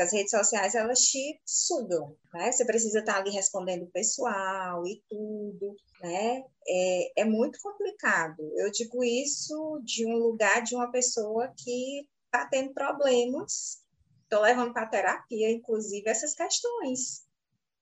[0.00, 2.52] As redes sociais elas te sugam, né?
[2.52, 6.44] Você precisa estar ali respondendo o pessoal e tudo, né?
[6.68, 8.42] É, é muito complicado.
[8.56, 13.82] Eu digo isso de um lugar de uma pessoa que está tendo problemas,
[14.22, 17.24] estou levando para terapia, inclusive, essas questões,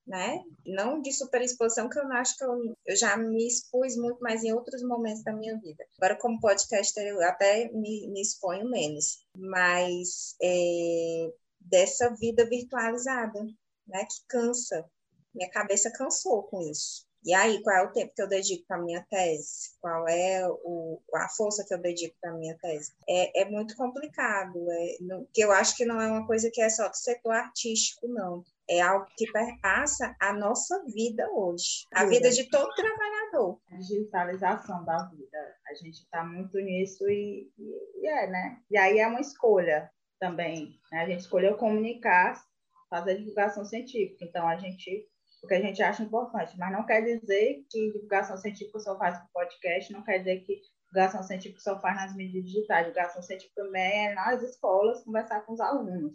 [0.07, 0.43] né?
[0.65, 4.53] Não de superexposição, que eu acho que eu, eu, já me expus muito mais em
[4.53, 5.85] outros momentos da minha vida.
[5.99, 11.33] Agora, como podcaster, eu até me, me exponho menos, mas é,
[11.67, 13.45] dessa vida virtualizada,
[13.87, 14.05] né?
[14.05, 14.89] Que cansa.
[15.35, 17.07] Minha cabeça cansou com isso.
[17.27, 19.77] E aí, qual é o tempo que eu dedico para a minha tese?
[19.81, 22.93] Qual é o, a força que eu dedico para a minha tese?
[23.09, 26.63] É, é muito complicado, é, não, que eu acho que não é uma coisa que
[26.63, 28.45] é só do setor artístico, não.
[28.71, 33.61] É algo que perpassa a nossa vida hoje, a vida de todo trabalhador.
[33.73, 38.61] A digitalização da vida, a gente está muito nisso e, e, e, é, né?
[38.71, 40.79] E aí é uma escolha também.
[40.91, 41.03] Né?
[41.03, 42.43] A gente escolheu comunicar,
[42.89, 44.25] fazer divulgação científica.
[44.25, 45.07] Então, a gente,
[45.43, 49.19] o que a gente acha importante, mas não quer dizer que divulgação científica só faz
[49.19, 52.87] com podcast, não quer dizer que divulgação científica só faz nas mídias digitais.
[52.87, 56.15] Divulgação científica também é nas escolas, conversar com os alunos.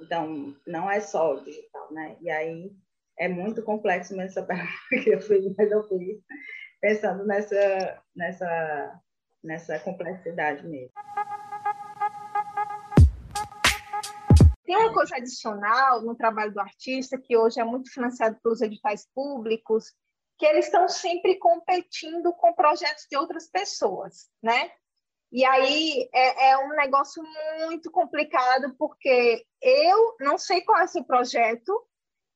[0.00, 2.16] Então, não é só digital, né?
[2.20, 2.70] E aí
[3.18, 6.18] é muito complexo mesmo essa pergunta que eu fiz, mas eu fiz
[6.80, 9.00] pensando nessa, nessa,
[9.44, 10.92] nessa complexidade mesmo.
[14.70, 19.04] Tem uma coisa adicional no trabalho do artista, que hoje é muito financiado pelos editais
[19.12, 19.92] públicos,
[20.38, 24.70] que eles estão sempre competindo com projetos de outras pessoas, né?
[25.32, 27.20] E aí é, é, um negócio
[27.64, 31.72] muito complicado, porque eu não sei qual é o seu projeto,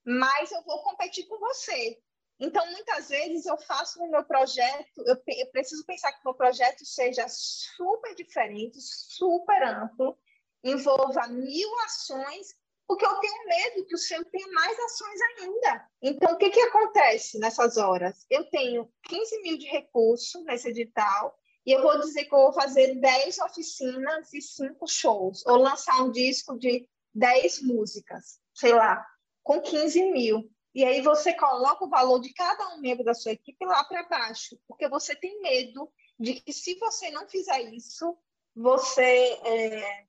[0.04, 1.96] mas eu vou competir com você.
[2.40, 6.34] Então, muitas vezes eu faço no meu projeto, eu, eu preciso pensar que o meu
[6.34, 10.18] projeto seja super diferente, super amplo,
[10.64, 12.54] envolva mil ações,
[12.86, 15.88] porque eu tenho medo que o seu tenha mais ações ainda.
[16.02, 18.26] Então, o que, que acontece nessas horas?
[18.30, 22.52] Eu tenho 15 mil de recurso nesse edital, e eu vou dizer que eu vou
[22.52, 29.06] fazer 10 oficinas e 5 shows, ou lançar um disco de 10 músicas, sei lá,
[29.42, 30.50] com 15 mil.
[30.74, 34.08] E aí você coloca o valor de cada um membro da sua equipe lá para
[34.08, 35.88] baixo, porque você tem medo
[36.18, 38.16] de que se você não fizer isso,
[38.54, 40.04] você é,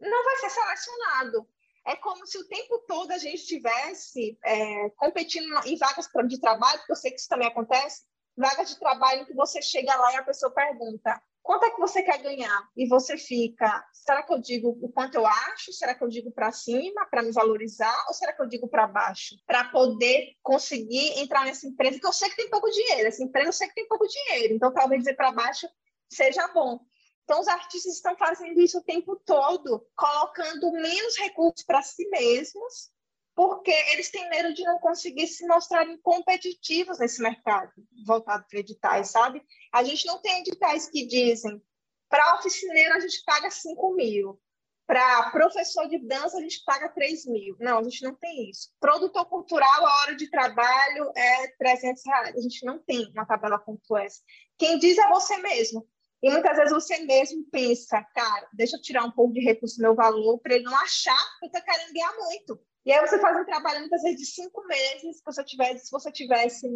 [0.00, 1.48] não vai ser selecionado.
[1.86, 6.78] É como se o tempo todo a gente estivesse é, competindo em vagas de trabalho,
[6.78, 8.02] porque eu sei que isso também acontece,
[8.36, 12.02] vagas de trabalho que você chega lá e a pessoa pergunta quanto é que você
[12.02, 12.68] quer ganhar?
[12.76, 15.72] E você fica, será que eu digo o quanto eu acho?
[15.72, 18.04] Será que eu digo para cima, para me valorizar?
[18.06, 19.34] Ou será que eu digo para baixo?
[19.46, 23.48] Para poder conseguir entrar nessa empresa, que eu sei que tem pouco dinheiro, essa empresa
[23.48, 25.66] eu sei que tem pouco dinheiro, então talvez dizer para baixo
[26.12, 26.80] seja bom.
[27.28, 32.90] Então, os artistas estão fazendo isso o tempo todo, colocando menos recursos para si mesmos,
[33.34, 37.70] porque eles têm medo de não conseguir se mostrarem competitivos nesse mercado
[38.06, 39.42] voltado para editais, sabe?
[39.70, 41.62] A gente não tem editais que dizem
[42.08, 44.40] para oficineiro a gente paga 5 mil,
[44.86, 47.54] para professor de dança a gente paga 3 mil.
[47.60, 48.70] Não, a gente não tem isso.
[48.80, 52.36] Produtor cultural, a hora de trabalho é 300 reais.
[52.36, 54.22] A gente não tem uma tabela como essa.
[54.56, 55.86] Quem diz é você mesmo.
[56.22, 59.94] E muitas vezes você mesmo pensa, cara, deixa eu tirar um pouco de recurso meu
[59.94, 62.60] valor para ele não achar que eu estou querendo ganhar muito.
[62.84, 65.90] E aí você faz um trabalho muitas vezes de cinco meses, se você tivesse, se
[65.90, 66.66] você tivesse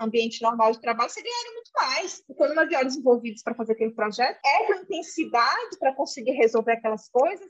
[0.00, 2.22] ambiente normal de trabalho, você ganharia muito mais.
[2.34, 7.08] Quando de horas envolvidos para fazer aquele projeto, é com intensidade para conseguir resolver aquelas
[7.10, 7.46] coisas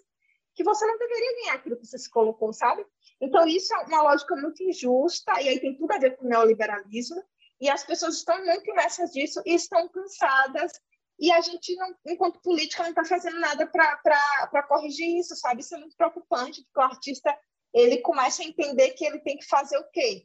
[0.55, 2.85] que você não deveria ganhar aquilo que você se colocou, sabe?
[3.21, 6.29] Então, isso é uma lógica muito injusta, e aí tem tudo a ver com o
[6.29, 7.23] neoliberalismo,
[7.61, 10.73] e as pessoas estão muito imensas disso e estão cansadas
[11.21, 15.61] e a gente, não, enquanto política, não está fazendo nada para corrigir isso, sabe?
[15.61, 17.39] Isso é muito preocupante, porque o artista
[17.75, 20.25] ele começa a entender que ele tem que fazer o quê?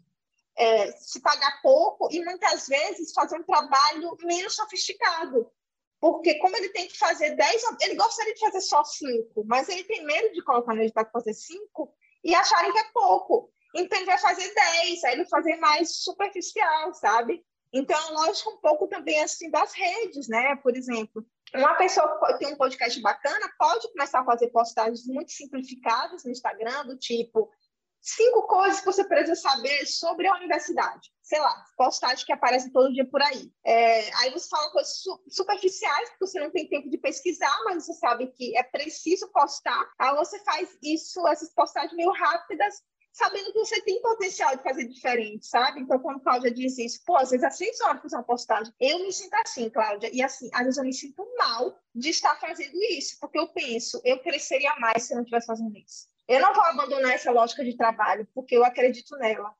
[0.57, 5.51] É, se pagar pouco e muitas vezes fazer um trabalho menos sofisticado.
[5.99, 9.83] Porque como ele tem que fazer 10, ele gostaria de fazer só 5, mas ele
[9.83, 11.93] tem medo de colocar no edital fazer 5
[12.23, 13.51] e acharem que é pouco.
[13.75, 17.45] Então ele vai fazer 10, aí ele vai fazer mais superficial, sabe?
[17.75, 20.55] Então, é lógico, um pouco também assim das redes, né?
[20.63, 25.33] Por exemplo, uma pessoa que tem um podcast bacana pode começar a fazer postagens muito
[25.33, 27.51] simplificadas no Instagram, do tipo
[27.99, 31.11] cinco coisas que você precisa saber sobre a universidade.
[31.21, 33.51] Sei lá, postagem que aparece todo dia por aí.
[33.65, 37.93] É, aí você fala coisas superficiais, porque você não tem tempo de pesquisar, mas você
[37.95, 39.91] sabe que é preciso postar.
[39.99, 42.75] Aí você faz isso, essas postagens meio rápidas,
[43.15, 45.79] sabendo que você tem potencial de fazer diferente, sabe?
[45.79, 48.99] Então, quando Cláudia diz isso, pô, às vezes às seis horas fazer uma postagem, eu
[48.99, 52.75] me sinto assim, Cláudia, e assim, às vezes eu me sinto mal de estar fazendo
[52.91, 56.09] isso, porque eu penso, eu cresceria mais se eu não estivesse fazendo isso.
[56.27, 59.55] Eu não vou abandonar essa lógica de trabalho, porque eu acredito nela.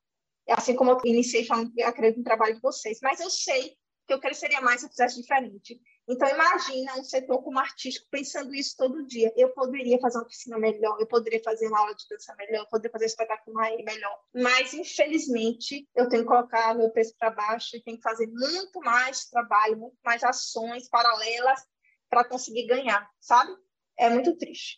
[0.50, 3.78] Assim como eu iniciei falando que eu acredito no trabalho de vocês, mas eu sei
[4.06, 5.80] que eu cresceria mais se eu fizesse diferente.
[6.08, 9.34] Então, imagina um setor como artístico pensando isso todo dia.
[9.36, 12.70] Eu poderia fazer uma piscina melhor, eu poderia fazer uma aula de dança melhor, eu
[12.70, 14.20] poderia fazer um espetáculo melhor.
[14.34, 18.80] Mas, infelizmente, eu tenho que colocar meu preço para baixo e tenho que fazer muito
[18.82, 21.60] mais trabalho, muito mais ações paralelas
[22.08, 23.52] para conseguir ganhar, sabe?
[23.98, 24.78] É muito triste.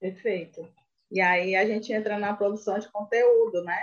[0.00, 0.68] Perfeito.
[1.10, 3.80] E aí a gente entra na produção de conteúdo, né?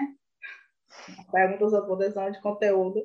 [1.32, 3.02] Pergunta sobre produção de conteúdo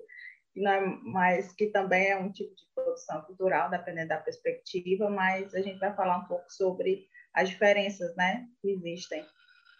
[0.61, 5.09] que não é, mas que também é um tipo de produção cultural, dependendo da perspectiva,
[5.09, 9.25] mas a gente vai falar um pouco sobre as diferenças né, que existem.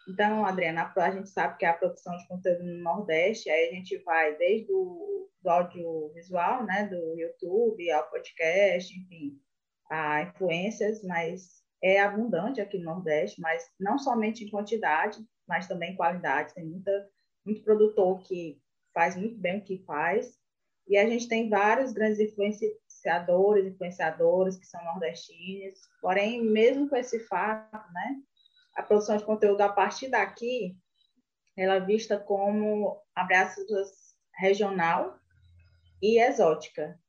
[0.09, 3.97] Então, Adriana, a gente sabe que a produção de conteúdo no Nordeste, aí a gente
[3.99, 9.39] vai desde o do audiovisual, né, do YouTube, ao podcast, enfim,
[9.89, 15.17] a influências, mas é abundante aqui no Nordeste, mas não somente em quantidade,
[15.47, 16.53] mas também em qualidade.
[16.53, 17.09] Tem muita,
[17.43, 18.61] muito produtor que
[18.93, 20.40] faz muito bem o que faz,
[20.87, 27.19] e a gente tem vários grandes influenciadores, influenciadoras que são nordestinos, porém, mesmo com esse
[27.19, 28.17] fato, né,
[28.75, 30.75] a produção de conteúdo a partir daqui,
[31.57, 33.65] ela é vista como, abraços
[34.35, 35.17] regional
[36.01, 36.99] e exótica.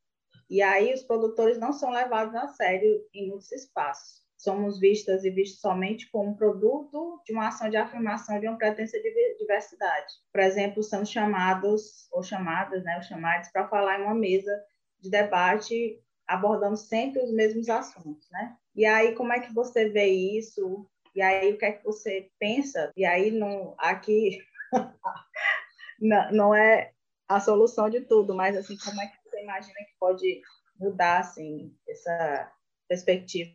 [0.51, 5.31] E aí os produtores não são levados a sério em muitos espaços somos vistas e
[5.31, 8.99] vistos somente como produto de uma ação de afirmação de uma pretensa
[9.39, 10.15] diversidade.
[10.33, 14.53] Por exemplo, são chamados ou chamadas, né, os chamados para falar em uma mesa
[15.01, 18.57] de debate abordando sempre os mesmos assuntos, né?
[18.75, 20.89] E aí como é que você vê isso?
[21.15, 22.91] E aí o que é que você pensa?
[22.97, 24.39] E aí não aqui
[26.01, 26.93] não, não é
[27.29, 30.41] a solução de tudo, mas assim como é que você imagina que pode
[30.81, 32.53] mudar assim essa
[32.89, 33.55] perspectiva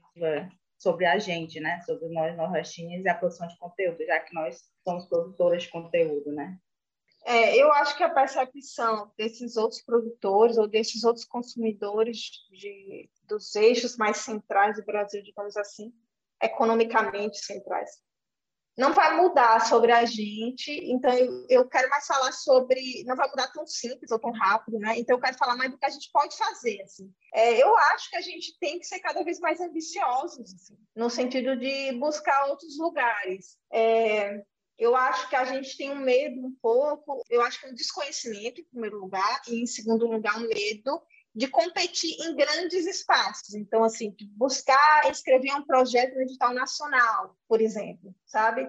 [0.78, 1.82] sobre a gente, né?
[1.82, 6.32] Sobre nós nordestinos e a produção de conteúdo, já que nós somos produtoras de conteúdo,
[6.32, 6.58] né?
[7.26, 12.20] É, eu acho que a percepção desses outros produtores ou desses outros consumidores
[12.52, 15.92] de, dos eixos mais centrais do Brasil, digamos assim,
[16.42, 18.02] economicamente centrais,
[18.78, 21.12] não vai mudar sobre a gente, então
[21.50, 25.00] eu, quero mais falar sobre, não vai mudar tão simples ou tão rápido, né?
[25.00, 27.12] Então eu quero falar mais do que a gente pode fazer, assim.
[27.34, 31.10] É, eu acho que a gente tem que ser cada vez mais ambiciosos, assim, no
[31.10, 33.58] sentido de buscar outros lugares.
[33.74, 34.44] É,
[34.78, 38.62] eu acho que a gente tem um medo um pouco, eu acho que um desconhecimento,
[38.62, 41.02] em primeiro lugar, e em segundo lugar, um medo
[41.38, 43.54] de competir em grandes espaços.
[43.54, 48.68] Então, assim, buscar escrever um projeto no edital nacional, por exemplo, sabe?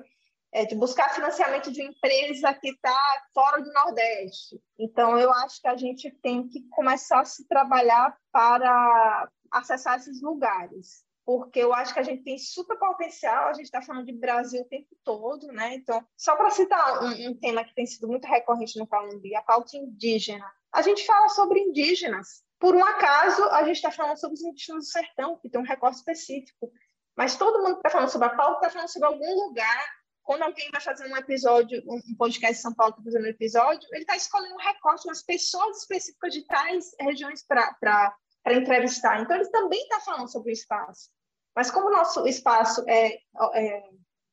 [0.53, 2.95] É, de buscar financiamento de uma empresa que está
[3.33, 4.61] fora do Nordeste.
[4.79, 10.21] Então, eu acho que a gente tem que começar a se trabalhar para acessar esses
[10.21, 14.13] lugares, porque eu acho que a gente tem super potencial, a gente está falando de
[14.13, 15.75] Brasil o tempo todo, né?
[15.75, 19.43] Então, só para citar um, um, tema que tem sido muito recorrente no Calumbi, a
[19.43, 20.45] pauta indígena.
[20.71, 24.85] A gente fala sobre indígenas, por um acaso, a gente está falando sobre os indígenas
[24.85, 26.71] do sertão, que tem um recorte específico.
[27.17, 29.87] Mas todo mundo que está falando sobre a pauta está falando sobre algum lugar.
[30.23, 33.89] Quando alguém vai fazer um episódio, um podcast de São Paulo está fazendo um episódio,
[33.93, 38.15] ele está escolhendo um recorte, umas pessoas específicas de tais regiões para
[38.51, 39.21] entrevistar.
[39.21, 41.11] Então, ele também está falando sobre o espaço.
[41.57, 43.15] Mas como o nosso espaço é,
[43.55, 43.83] é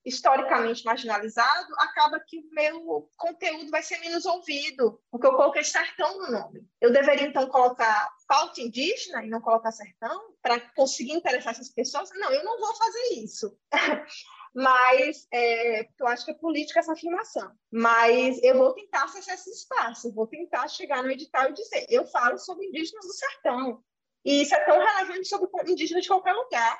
[0.06, 6.20] historicamente marginalizado, acaba que o meu conteúdo vai ser menos ouvido, porque eu coloquei sertão
[6.20, 6.64] no nome.
[6.80, 12.10] Eu deveria, então, colocar pauta indígena e não colocar sertão para conseguir interessar essas pessoas?
[12.14, 13.58] Não, eu não vou fazer isso.
[14.56, 17.51] Mas é, eu acho que é política essa afirmação.
[17.70, 22.06] Mas eu vou tentar acessar esse espaço, vou tentar chegar no edital e dizer: eu
[22.06, 23.84] falo sobre indígenas do sertão.
[24.24, 26.80] E isso é tão relevante sobre indígenas de qualquer lugar.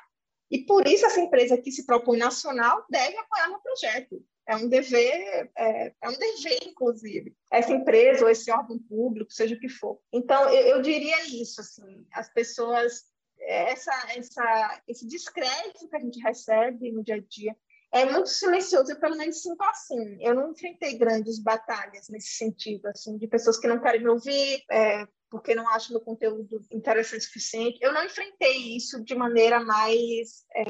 [0.50, 4.24] E por isso essa empresa que se propõe nacional deve apoiar no projeto.
[4.48, 7.34] É um dever, é, é, um dever, inclusive.
[7.50, 9.98] Essa empresa ou esse órgão público, seja o que for.
[10.12, 13.02] Então, eu, eu diria isso, assim, as pessoas,
[13.40, 17.56] essa, essa, esse descrédito que a gente recebe no dia a dia
[17.92, 20.18] é muito silencioso, eu pelo menos sinto assim.
[20.20, 24.62] Eu não enfrentei grandes batalhas nesse sentido, assim, de pessoas que não querem me ouvir,
[24.70, 27.78] é, porque não acho meu conteúdo interessante o suficiente.
[27.80, 30.62] Eu não enfrentei isso de maneira mais, é,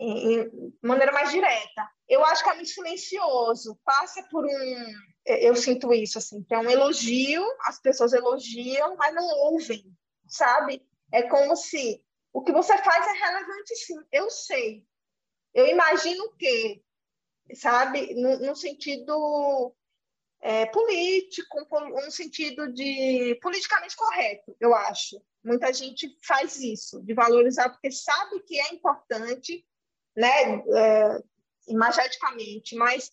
[0.00, 1.88] em, maneira mais direta.
[2.08, 4.84] Eu acho que é muito silencioso, passa por um,
[5.26, 9.84] é, eu sinto isso assim, que é um elogio, as pessoas elogiam, mas não ouvem,
[10.26, 10.82] sabe?
[11.12, 13.96] É como se o que você faz é relevante, sim.
[14.10, 14.84] Eu sei.
[15.52, 16.82] Eu imagino que,
[17.54, 19.74] sabe, no, no sentido
[20.40, 25.20] é, político, um sentido de politicamente correto, eu acho.
[25.44, 29.64] Muita gente faz isso, de valorizar porque sabe que é importante,
[30.16, 30.54] né?
[30.54, 31.22] É,
[31.68, 33.12] imageticamente, mas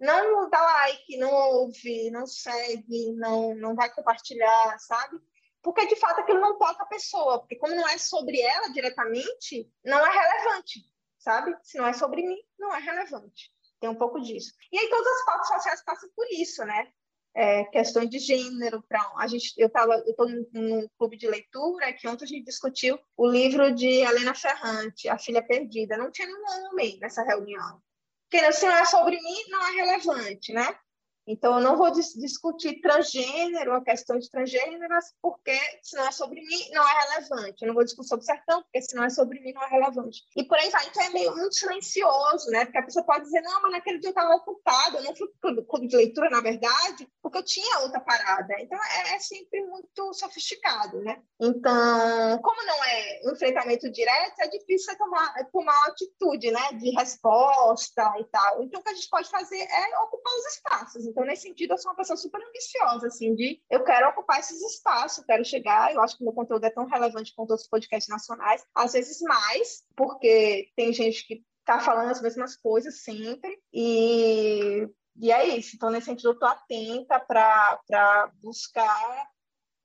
[0.00, 5.18] não dá like, não ouve, não segue, não, não vai compartilhar, sabe?
[5.62, 9.70] Porque de fato aquilo não toca a pessoa, porque como não é sobre ela diretamente,
[9.84, 10.80] não é relevante,
[11.18, 11.56] sabe?
[11.62, 13.52] Se não é sobre mim, não é relevante.
[13.82, 14.52] Tem um pouco disso.
[14.70, 16.86] E aí todas as pautas sociais passam por isso, né?
[17.34, 21.92] É, questões de gênero, para a gente, eu eu estou num, num, clube de leitura
[21.92, 25.96] que ontem a gente discutiu o livro de Helena Ferrante, A Filha Perdida.
[25.96, 27.82] Não tinha nenhum homem nessa reunião.
[28.30, 30.78] Porque se não é sobre mim, não é relevante, né?
[31.26, 36.12] Então, eu não vou dis discutir transgênero, a questão de transgêneros, porque se não é
[36.12, 37.62] sobre mim, não é relevante.
[37.62, 40.22] Eu não vou discutir sobre sertão, porque se não é sobre mim, não é relevante.
[40.36, 40.86] E por aí vai.
[40.86, 42.64] Então, é meio muito silencioso, né?
[42.64, 45.28] Porque a pessoa pode dizer, não, mas naquele dia eu estava ocupada, eu não fui
[45.40, 48.54] clube de leitura, na verdade, porque eu tinha outra parada.
[48.60, 51.22] Então, é, é, sempre muito sofisticado, né?
[51.40, 56.72] Então, como não é enfrentamento direto, é difícil tomar, tomar uma atitude, né?
[56.72, 58.62] De resposta e tal.
[58.62, 61.11] Então, o que a gente pode fazer é ocupar os espaços.
[61.12, 64.60] Então, nesse sentido, eu sou uma pessoa super ambiciosa, assim, de eu quero ocupar esses
[64.62, 68.64] espaços, quero chegar, eu acho que meu conteúdo é tão relevante quanto os podcasts nacionais,
[68.74, 75.30] às vezes mais, porque tem gente que está falando as mesmas coisas sempre, e, e
[75.30, 75.76] é isso.
[75.76, 79.28] Então, nesse sentido, eu estou atenta para buscar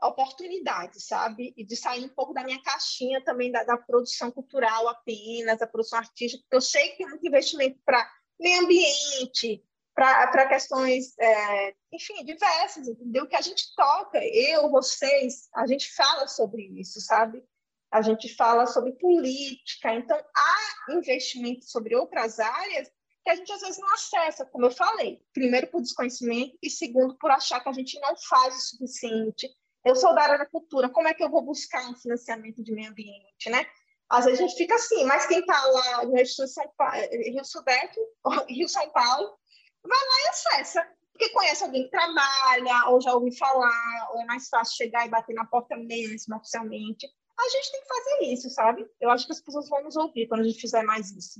[0.01, 1.53] oportunidades, sabe?
[1.57, 5.67] E de sair um pouco da minha caixinha também da, da produção cultural apenas, da
[5.67, 8.09] produção artística, porque eu sei que tem muito investimento para
[8.39, 9.63] meio ambiente,
[9.97, 13.27] para questões, é, enfim, diversas, entendeu?
[13.27, 17.43] Que a gente toca, eu, vocês, a gente fala sobre isso, sabe?
[17.91, 22.91] A gente fala sobre política, então há investimento sobre outras áreas
[23.23, 25.19] que a gente às vezes não acessa, como eu falei.
[25.33, 29.49] Primeiro, por desconhecimento, e segundo, por achar que a gente não faz o suficiente.
[29.83, 32.71] Eu sou da área da cultura, como é que eu vou buscar um financiamento de
[32.71, 33.65] meio ambiente, né?
[34.09, 37.99] Às vezes a gente fica assim, mas quem está lá no Rio, Rio Sudeste,
[38.47, 39.37] Rio São Paulo,
[39.83, 40.97] vai lá e acessa.
[41.11, 45.09] Porque conhece alguém que trabalha, ou já ouviu falar, ou é mais fácil chegar e
[45.09, 47.07] bater na porta mesmo, oficialmente.
[47.39, 48.87] A gente tem que fazer isso, sabe?
[49.01, 51.39] Eu acho que as pessoas vão nos ouvir quando a gente fizer mais isso.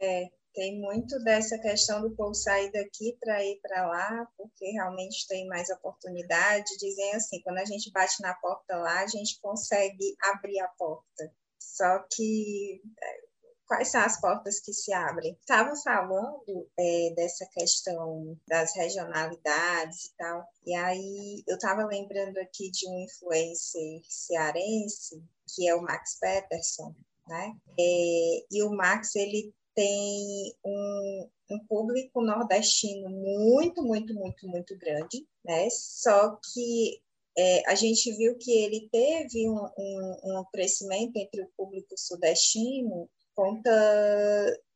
[0.00, 5.26] É, tem muito dessa questão do povo sair daqui para ir para lá, porque realmente
[5.26, 6.78] tem mais oportunidade.
[6.78, 11.32] Dizem assim, quando a gente bate na porta lá, a gente consegue abrir a porta.
[11.58, 13.20] Só que é,
[13.66, 15.36] quais são as portas que se abrem?
[15.40, 22.70] Estava falando é, dessa questão das regionalidades e tal, e aí eu estava lembrando aqui
[22.70, 25.22] de um influencer cearense,
[25.54, 26.94] que é o Max Peterson,
[27.26, 27.54] né?
[27.78, 35.26] É, e o Max, ele tem um, um público nordestino muito, muito, muito, muito grande,
[35.44, 35.68] né?
[35.70, 37.00] Só que
[37.36, 43.08] é, a gente viu que ele teve um, um, um, crescimento entre o público sudestino
[43.34, 43.70] conta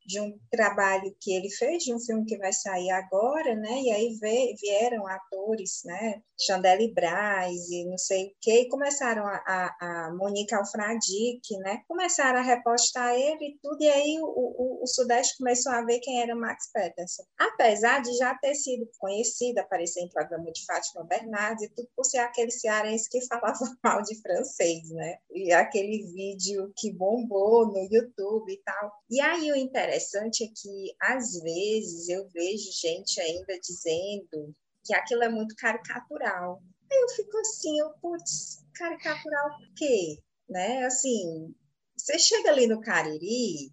[0.09, 3.83] de um trabalho que ele fez, de um filme que vai sair agora, né?
[3.83, 4.19] E aí
[4.59, 6.23] vieram atores, né?
[6.41, 11.83] Chandelle Braz e não sei o quê, e começaram a, a, a Monique Alfradique, né?
[11.87, 15.99] Começaram a repostar ele e tudo, e aí o, o, o, Sudeste começou a ver
[15.99, 17.25] quem era Max Peterson.
[17.37, 22.05] Apesar de já ter sido conhecido, aparecer em programa de Fátima Bernardes e tudo por
[22.05, 25.19] ser aquele cearense que falava mal de francês, né?
[25.31, 28.93] E aquele vídeo que bombou no YouTube e tal.
[29.11, 35.23] E aí o interessante é que, às vezes, eu vejo gente ainda dizendo que aquilo
[35.23, 36.63] é muito caricatural.
[36.91, 40.19] Aí eu fico assim, eu, putz, caricatural por quê?
[40.49, 40.85] Né?
[40.85, 41.55] Assim,
[41.97, 43.71] você chega ali no Cariri,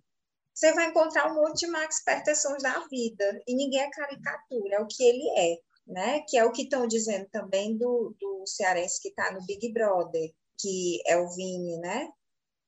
[0.53, 4.79] você vai encontrar um monte de Max Petersons da vida, e ninguém é caricatura, é
[4.79, 6.21] o que ele é, né?
[6.27, 10.33] Que é o que estão dizendo também do, do cearense que está no Big Brother,
[10.59, 12.09] que é o Vini, né?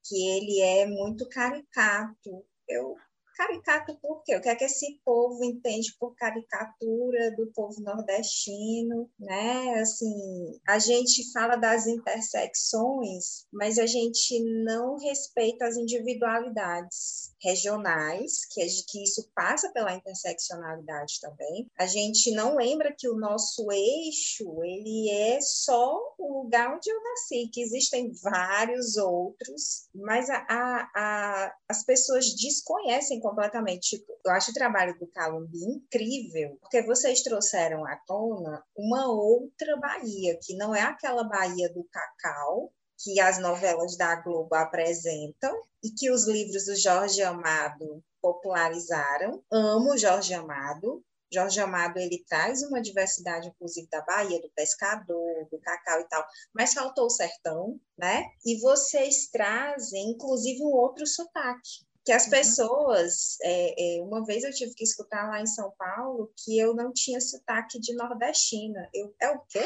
[0.05, 2.45] Que ele é muito caricato.
[2.67, 2.95] Eu
[3.37, 4.35] Caricato por quê?
[4.35, 9.75] O que é que esse povo entende por caricatura do povo nordestino, né?
[9.79, 18.65] Assim, a gente fala das intersecções, mas a gente não respeita as individualidades regionais, que,
[18.89, 21.69] que isso passa pela interseccionalidade também.
[21.77, 27.01] A gente não lembra que o nosso eixo, ele é só o lugar onde eu
[27.03, 33.97] nasci, que existem vários outros, mas a, a, a as pessoas desconhecem completamente.
[33.97, 39.77] Tipo, eu acho o trabalho do Calumbi incrível, porque vocês trouxeram à tona uma outra
[39.77, 45.91] Bahia, que não é aquela Bahia do cacau, que as novelas da Globo apresentam e
[45.91, 49.43] que os livros do Jorge Amado popularizaram.
[49.51, 51.03] Amo Jorge Amado.
[51.31, 56.25] Jorge Amado ele traz uma diversidade, inclusive da Bahia, do pescador, do cacau e tal,
[56.53, 58.23] mas faltou o sertão, né?
[58.45, 62.29] E vocês trazem, inclusive, um outro sotaque, que as uhum.
[62.29, 66.73] pessoas, é, é, uma vez eu tive que escutar lá em São Paulo que eu
[66.73, 68.89] não tinha sotaque de nordestina.
[68.93, 69.65] Eu, é o quê?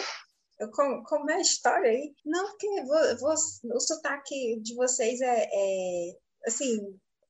[0.74, 2.14] Como, como é a história aí?
[2.26, 3.34] Não, porque vou, vou,
[3.76, 6.12] o sotaque de vocês é, é
[6.46, 6.78] assim,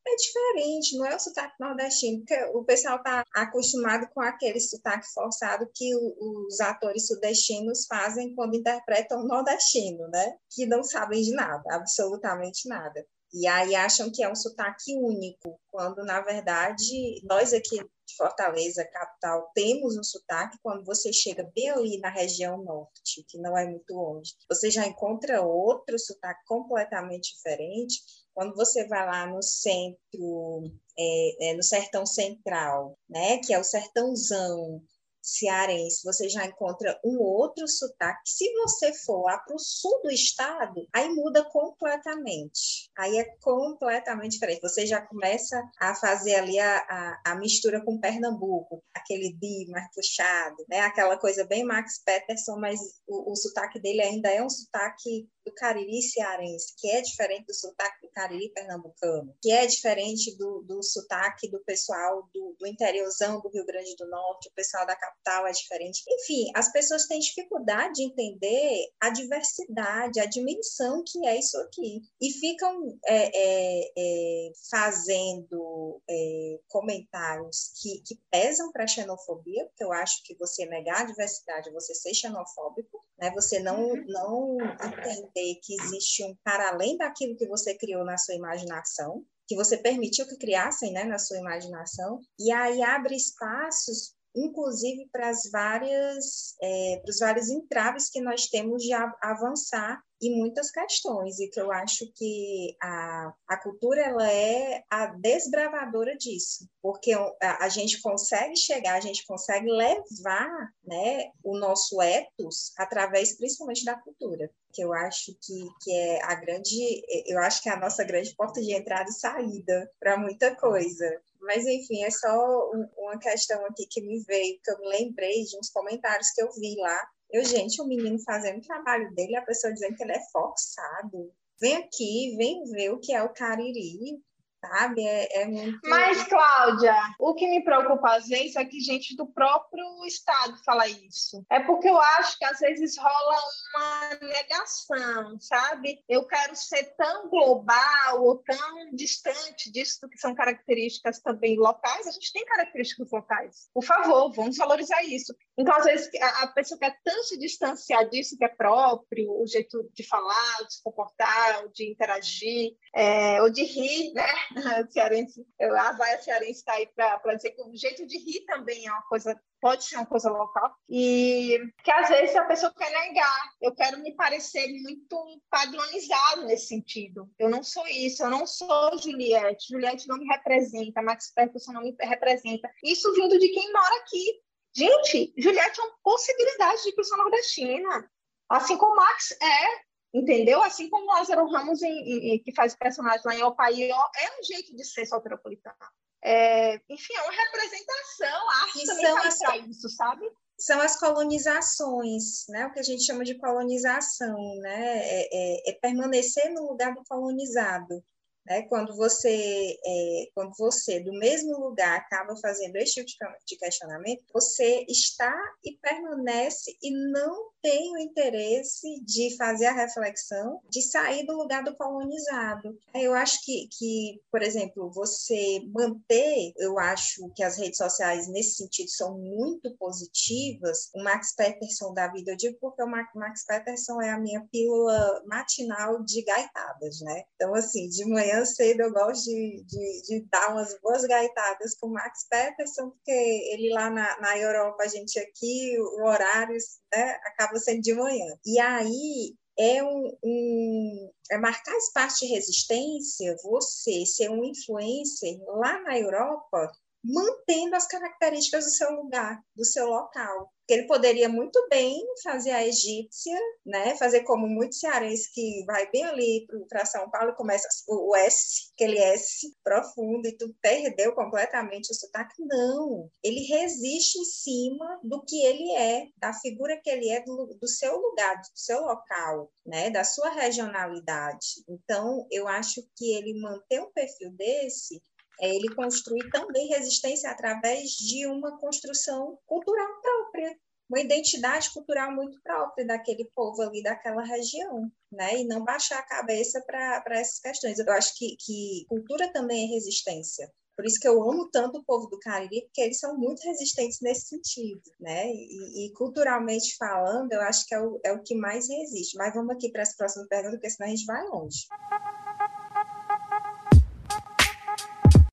[0.07, 5.05] é diferente, não é o sotaque nordestino, porque o pessoal está acostumado com aquele sotaque
[5.13, 10.37] forçado que o, os atores sudestinos fazem quando interpretam nordestino, né?
[10.49, 13.05] Que não sabem de nada, absolutamente nada.
[13.33, 17.77] E aí acham que é um sotaque único, quando na verdade nós aqui
[18.11, 20.57] de Fortaleza, capital, temos um sotaque.
[20.61, 24.85] Quando você chega bem ali na região norte, que não é muito longe, você já
[24.85, 28.01] encontra outro sotaque completamente diferente.
[28.33, 30.63] Quando você vai lá no centro,
[30.97, 34.81] é, é, no sertão central, né, que é o sertãozão,
[35.21, 38.21] cearense, você já encontra um outro sotaque.
[38.25, 42.89] Se você for lá para o sul do estado, aí muda completamente.
[42.97, 44.61] Aí é completamente diferente.
[44.61, 49.87] Você já começa a fazer ali a, a, a mistura com Pernambuco, aquele D mais
[49.93, 50.79] puxado, né?
[50.81, 55.53] aquela coisa bem Max Peterson, mas o, o sotaque dele ainda é um sotaque do
[55.53, 60.83] Cariri cearense, que é diferente do sotaque do Cariri pernambucano, que é diferente do, do
[60.83, 65.47] sotaque do pessoal do, do interiorzão do Rio Grande do Norte, o pessoal da capital
[65.47, 66.03] é diferente.
[66.07, 72.01] Enfim, as pessoas têm dificuldade de entender a diversidade, a dimensão que é isso aqui.
[72.21, 79.83] E ficam é, é, é, fazendo é, comentários que, que pesam para a xenofobia, porque
[79.83, 83.31] eu acho que você negar a diversidade, você ser xenofóbico, né?
[83.31, 84.05] você não, uhum.
[84.07, 89.55] não entender que existe um para além daquilo que você criou na sua imaginação, que
[89.55, 95.49] você permitiu que criassem né, na sua imaginação, e aí abre espaços inclusive para as
[95.51, 101.49] várias é, para os vários entraves que nós temos de avançar em muitas questões e
[101.49, 107.69] que eu acho que a, a cultura ela é a desbravadora disso porque a, a
[107.69, 110.49] gente consegue chegar a gente consegue levar
[110.85, 116.35] né o nosso ethos através principalmente da cultura que eu acho que, que é a
[116.35, 120.55] grande eu acho que é a nossa grande porta de entrada e saída para muita
[120.55, 125.43] coisa mas, enfim, é só uma questão aqui que me veio, que eu me lembrei
[125.43, 127.09] de uns comentários que eu vi lá.
[127.31, 131.33] Eu, gente, o menino fazendo o trabalho dele, a pessoa dizendo que ele é forçado.
[131.59, 134.21] Vem aqui, vem ver o que é o cariri,
[134.61, 135.01] sabe?
[135.05, 135.79] É, é, muito.
[135.89, 140.87] Mas, Cláudia, o que me preocupa às vezes é que gente do próprio Estado fala
[140.87, 141.43] isso.
[141.49, 143.37] É porque eu acho que às vezes rola
[143.75, 146.03] uma negação, sabe?
[146.07, 152.07] Eu quero ser tão global ou tão distante disso que são características também locais.
[152.07, 153.69] A gente tem características locais.
[153.73, 155.33] Por favor, vamos valorizar isso.
[155.57, 156.09] Então, às vezes,
[156.41, 160.75] a pessoa quer tanto se distanciar disso que é próprio, o jeito de falar, de
[160.75, 164.27] se comportar, de interagir, é, ou de rir, né?
[164.91, 168.91] cearense, a vaia cearense está aí para dizer que o jeito de rir também é
[168.91, 173.51] uma coisa, pode ser uma coisa local, e que às vezes a pessoa quer negar.
[173.61, 177.29] Eu quero me parecer muito padronizado nesse sentido.
[177.37, 179.69] Eu não sou isso, eu não sou Juliette.
[179.69, 182.69] Juliette não me representa, Max Peterson não me representa.
[182.83, 184.41] Isso vindo de quem mora aqui.
[184.73, 188.09] Gente, Juliette é uma possibilidade de pessoa nordestina.
[188.49, 190.61] Assim como Max é, Entendeu?
[190.61, 194.75] Assim como Lázaro Ramos, em, em, que faz personagem lá em Opaió, é um jeito
[194.75, 195.75] de ser soteropolitano.
[196.23, 200.31] É, enfim, é uma representação, a arte também são as, isso, sabe?
[200.57, 202.67] São as colonizações, né?
[202.67, 204.99] o que a gente chama de colonização, né?
[204.99, 208.03] é, é, é permanecer no lugar do colonizado.
[208.45, 208.63] Né?
[208.63, 214.85] Quando você, é, quando você do mesmo lugar acaba fazendo esse tipo de questionamento, você
[214.87, 215.33] está
[215.63, 221.63] e permanece e não tem o interesse de fazer a reflexão de sair do lugar
[221.63, 222.77] do colonizado.
[222.93, 228.55] Eu acho que, que por exemplo, você manter, eu acho que as redes sociais nesse
[228.55, 230.89] sentido são muito positivas.
[230.95, 235.23] O Max Peterson da vida, eu digo porque o Max Peterson é a minha pílula
[235.25, 237.23] matinal de gaitadas, né?
[237.35, 241.87] Então, assim, de manhã cedo eu gosto de, de, de, dar umas boas gaitadas com
[241.87, 246.57] o Max Peterson, porque ele lá na, na Europa, a gente aqui, o horário
[246.93, 248.37] né, acaba sendo de manhã.
[248.45, 255.81] E aí é um, um, é marcar espaço de resistência, você ser um influencer lá
[255.81, 256.71] na Europa,
[257.03, 260.51] mantendo as características do seu lugar, do seu local.
[260.69, 263.97] Ele poderia muito bem fazer a egípcia, né?
[263.97, 268.97] fazer como muitos cearenses que vai bem ali para São Paulo começa o S, aquele
[268.97, 272.35] S profundo, e tu perdeu completamente o sotaque.
[272.39, 277.57] Não, ele resiste em cima do que ele é, da figura que ele é, do,
[277.59, 279.89] do seu lugar, do seu local, né?
[279.89, 281.65] da sua regionalidade.
[281.67, 285.01] Então, eu acho que ele manter um perfil desse
[285.49, 290.55] ele construir também resistência através de uma construção cultural própria,
[290.89, 295.39] uma identidade cultural muito própria daquele povo ali, daquela região, né?
[295.39, 297.79] E não baixar a cabeça para essas questões.
[297.79, 300.51] Eu acho que, que cultura também é resistência.
[300.75, 303.99] Por isso que eu amo tanto o povo do Cariri, porque eles são muito resistentes
[304.01, 305.27] nesse sentido, né?
[305.27, 309.17] E, e culturalmente falando, eu acho que é o, é o que mais resiste.
[309.17, 311.67] Mas vamos aqui para as próximas perguntas, porque senão a gente vai longe.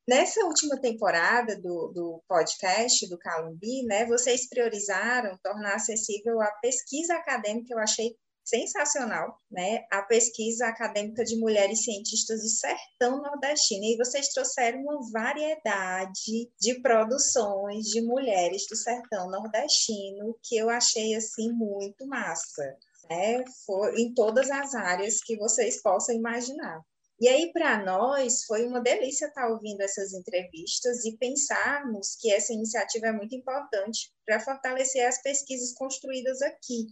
[0.08, 7.12] Nessa última temporada do, do podcast do Calumbi, né, vocês priorizaram tornar acessível a pesquisa
[7.12, 9.84] acadêmica, eu achei sensacional, né?
[9.92, 13.84] A pesquisa acadêmica de mulheres cientistas do sertão nordestino.
[13.84, 21.16] E vocês trouxeram uma variedade de produções de mulheres do sertão nordestino que eu achei
[21.16, 22.78] assim muito massa,
[23.10, 23.44] né?
[23.66, 26.82] Foi em todas as áreas que vocês possam imaginar.
[27.20, 32.52] E aí, para nós, foi uma delícia estar ouvindo essas entrevistas e pensarmos que essa
[32.52, 36.86] iniciativa é muito importante para fortalecer as pesquisas construídas aqui.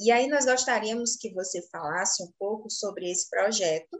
[0.00, 3.96] E aí, nós gostaríamos que você falasse um pouco sobre esse projeto,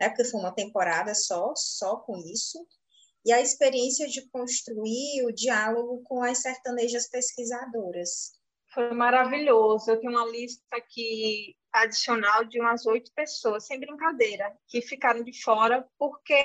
[0.00, 2.66] né, porque foi uma temporada só, só com isso,
[3.24, 8.32] e a experiência de construir o diálogo com as sertanejas pesquisadoras.
[8.74, 9.90] Foi maravilhoso.
[9.90, 15.42] Eu tenho uma lista aqui adicional de umas oito pessoas, sem brincadeira, que ficaram de
[15.42, 16.44] fora porque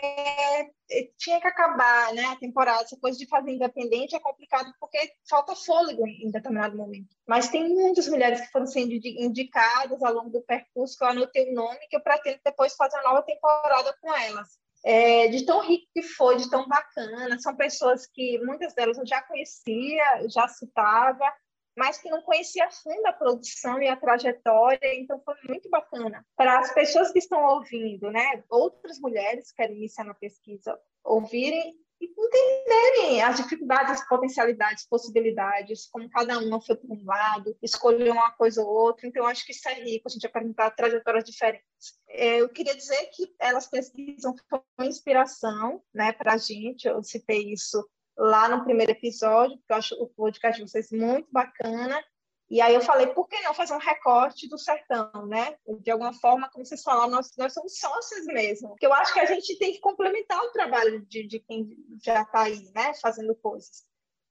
[1.17, 2.83] tinha que acabar né, a temporada.
[2.83, 4.97] Essa coisa de fazer independente é complicado porque
[5.29, 7.15] falta fôlego em determinado momento.
[7.27, 11.51] Mas tem muitas mulheres que foram sendo indicadas ao longo do percurso, que eu anotei
[11.51, 14.59] o nome, que eu pretendo depois fazer uma nova temporada com elas.
[14.87, 17.39] É, de tão rico que foi, de tão bacana.
[17.39, 21.25] São pessoas que muitas delas eu já conhecia, já citava,
[21.75, 26.25] mas que não conhecia a fundo a produção e a trajetória, então foi muito bacana.
[26.35, 31.75] Para as pessoas que estão ouvindo, né, outras mulheres que querem iniciar na pesquisa, ouvirem
[32.01, 38.13] e entenderem as dificuldades, as potencialidades, possibilidades, como cada uma foi para um lado, escolheu
[38.13, 39.07] uma coisa ou outra.
[39.07, 41.65] Então, acho que isso é rico, a gente apresentar trajetórias diferentes.
[42.09, 47.53] É, eu queria dizer que elas pesquisam foi inspiração né, para a gente, eu citei
[47.53, 47.85] isso
[48.17, 52.03] lá no primeiro episódio, porque eu acho o podcast de vocês muito bacana.
[52.49, 55.57] E aí eu falei, por que não fazer um recorte do sertão, né?
[55.81, 58.69] De alguma forma, como vocês falaram, nós, nós somos sócios mesmo.
[58.69, 62.21] Porque eu acho que a gente tem que complementar o trabalho de, de quem já
[62.21, 62.93] está aí, né?
[63.01, 63.83] Fazendo coisas.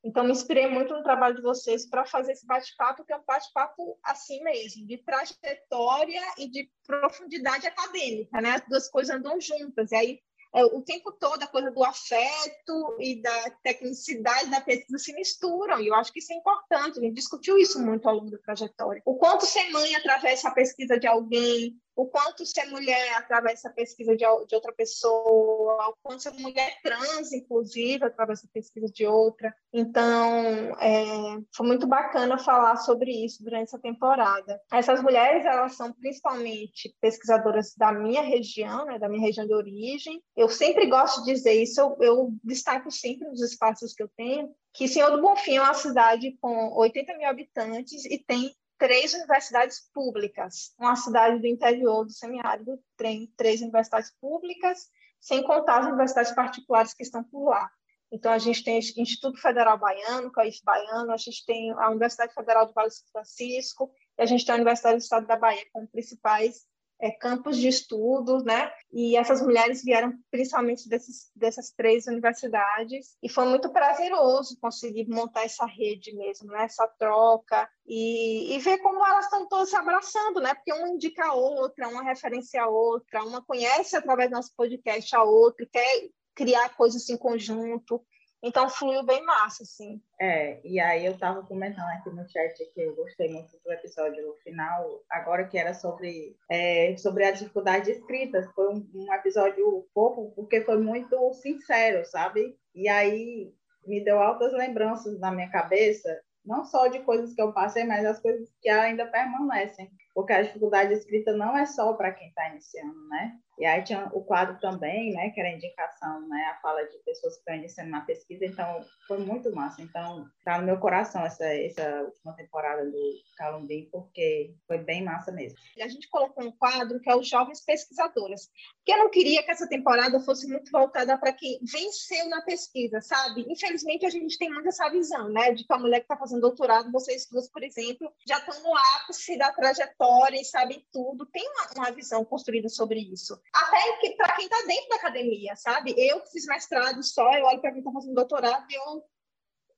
[0.05, 3.25] Então, me inspirei muito no trabalho de vocês para fazer esse bate-papo, que é um
[3.27, 8.51] bate-papo assim mesmo, de trajetória e de profundidade acadêmica, né?
[8.51, 9.91] As duas coisas andam juntas.
[9.91, 10.21] E aí
[10.55, 15.81] é, o tempo todo a coisa do afeto e da tecnicidade da pesquisa se misturam,
[15.81, 18.39] e eu acho que isso é importante, a gente discutiu isso muito ao longo da
[18.39, 19.03] trajetória.
[19.05, 23.71] O quanto ser mãe atravessa a pesquisa de alguém, o quanto ser mulher através da
[23.71, 29.07] pesquisa de, de outra pessoa, o quanto ser mulher trans, inclusive, através da pesquisa de
[29.07, 29.55] outra.
[29.73, 34.61] Então, é, foi muito bacana falar sobre isso durante essa temporada.
[34.73, 40.23] Essas mulheres, elas são principalmente pesquisadoras da minha região, né, da minha região de origem.
[40.37, 44.51] Eu sempre gosto de dizer isso, eu, eu destaco sempre nos espaços que eu tenho,
[44.73, 49.81] que Senhor do Bonfim é uma cidade com 80 mil habitantes e tem três universidades
[49.93, 54.89] públicas, uma cidade do interior do semiárido tem três universidades públicas,
[55.21, 57.71] sem contar as universidades particulares que estão por lá.
[58.13, 61.73] Então, a gente tem o Instituto Federal Baiano, é o IF Baiano, a gente tem
[61.73, 65.27] a Universidade Federal do Vale do Francisco, e a gente tem a Universidade do Estado
[65.27, 66.65] da Bahia como principais
[67.01, 68.71] é, campos de estudos, né?
[68.93, 75.45] E essas mulheres vieram principalmente desses, dessas três universidades e foi muito prazeroso conseguir montar
[75.45, 76.65] essa rede mesmo, né?
[76.65, 80.55] Essa troca e, e ver como elas estão todas se abraçando, né?
[80.55, 85.15] Porque uma indica a outra, uma referencia a outra, uma conhece através do nosso podcast
[85.15, 88.05] a outra, quer criar coisas em conjunto.
[88.47, 90.03] Então fluiu bem massa, assim.
[90.21, 94.37] É, e aí eu estava comentando aqui no chat que eu gostei muito do episódio
[94.45, 98.47] final, agora que era sobre, é, sobre a dificuldade de escrita.
[98.55, 102.55] Foi um, um episódio fofo, porque foi muito sincero, sabe?
[102.75, 103.51] E aí
[103.87, 108.05] me deu altas lembranças na minha cabeça, não só de coisas que eu passei, mas
[108.05, 109.91] as coisas que ainda permanecem.
[110.15, 113.39] porque a dificuldade de escrita não é só para quem está iniciando, né?
[113.59, 117.35] E aí tinha o quadro também, né, que era indicação, né, a fala de pessoas
[117.35, 119.81] que estão iniciando na pesquisa, então foi muito massa.
[119.81, 125.31] Então, tá no meu coração essa, essa última temporada do Calumbi, porque foi bem massa
[125.31, 125.59] mesmo.
[125.81, 129.51] A gente colocou um quadro que é os Jovens Pesquisadoras, porque eu não queria que
[129.51, 133.45] essa temporada fosse muito voltada para quem venceu na pesquisa, sabe?
[133.49, 136.41] Infelizmente, a gente tem muito essa visão, né, de que a mulher que está fazendo
[136.41, 141.47] doutorado, vocês duas, por exemplo, já estão no ápice da trajetória e sabem tudo, tem
[141.49, 145.95] uma, uma visão construída sobre isso até que para quem está dentro da academia, sabe?
[145.97, 149.05] Eu que fiz mestrado só, eu olho para quem está fazendo doutorado e eu,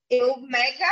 [0.09, 0.87] eu mega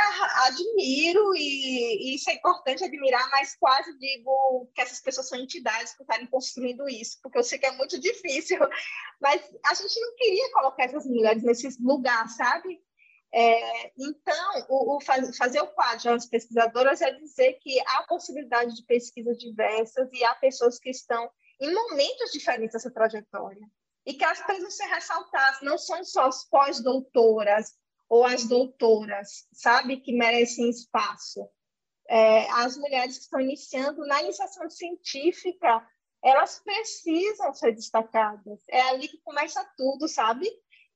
[0.45, 5.95] admiro, e, e, isso é importante admirar, mas quase digo que essas pessoas são entidades
[5.95, 8.59] que estarem construindo isso, porque eu sei que é muito difícil,
[9.19, 12.79] mas a gente não queria colocar essas mulheres nesse lugar, sabe?
[13.33, 18.75] É, então, o, o faz, fazer o quadro das pesquisadoras é dizer que há possibilidade
[18.75, 21.29] de pesquisas diversas e há pessoas que estão
[21.59, 23.65] em momentos diferentes dessa trajetória.
[24.05, 27.73] E que elas precisam ressaltadas, não são só as pós-doutoras
[28.07, 31.49] ou as doutoras, sabe, que merecem espaço.
[32.07, 35.83] É, as mulheres que estão iniciando na iniciação científica,
[36.23, 38.59] elas precisam ser destacadas.
[38.69, 40.47] É ali que começa tudo, sabe?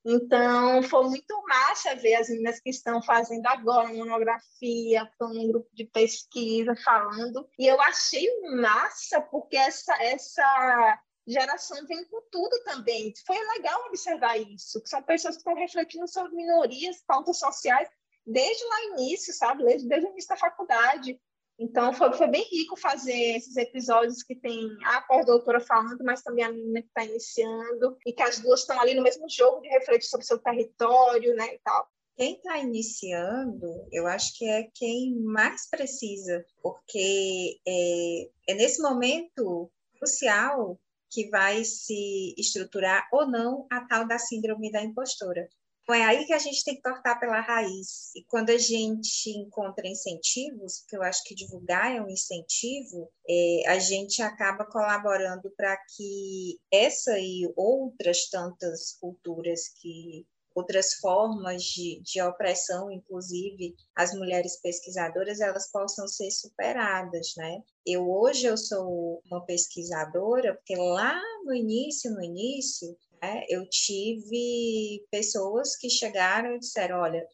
[0.04, 5.68] Então, foi muito massa ver as meninas que estão fazendo agora monografia, estão num grupo
[5.74, 7.46] de pesquisa falando.
[7.58, 8.26] E eu achei
[8.56, 13.12] massa, porque essa, essa geração vem com tudo também.
[13.26, 17.88] Foi legal observar isso, que são pessoas que estão refletindo sobre minorias, pautas sociais,
[18.26, 19.64] desde lá início, sabe?
[19.64, 21.20] Desde, desde o início da faculdade.
[21.60, 26.42] Então, foi, foi bem rico fazer esses episódios que tem a pós-doutora falando, mas também
[26.42, 29.68] a menina que está iniciando, e que as duas estão ali no mesmo jogo de
[29.68, 31.86] refletir sobre seu território, né, e tal.
[32.16, 39.70] Quem está iniciando, eu acho que é quem mais precisa, porque é, é nesse momento
[39.98, 40.80] crucial
[41.10, 45.46] que vai se estruturar ou não a tal da síndrome da impostora.
[45.90, 48.14] Então, é aí que a gente tem que cortar pela raiz.
[48.14, 53.62] E quando a gente encontra incentivos, porque eu acho que divulgar é um incentivo, é,
[53.66, 60.24] a gente acaba colaborando para que essa e outras tantas culturas que
[60.54, 67.62] outras formas de, de opressão, inclusive as mulheres pesquisadoras, elas possam ser superadas, né?
[67.86, 75.04] Eu hoje eu sou uma pesquisadora porque lá no início, no início, né, eu tive
[75.10, 77.26] pessoas que chegaram e disseram, olha,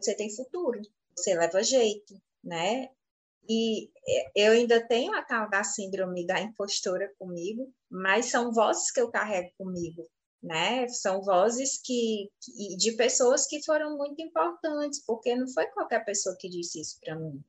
[0.00, 0.80] você tem futuro,
[1.16, 2.88] você leva jeito, né?
[3.48, 3.90] E
[4.34, 9.10] eu ainda tenho a tal da síndrome da impostora comigo, mas são vozes que eu
[9.10, 10.08] carrego comigo,
[10.42, 10.88] né?
[10.88, 12.28] São vozes que,
[12.76, 17.14] de pessoas que foram muito importantes, porque não foi qualquer pessoa que disse isso para
[17.14, 17.40] mim.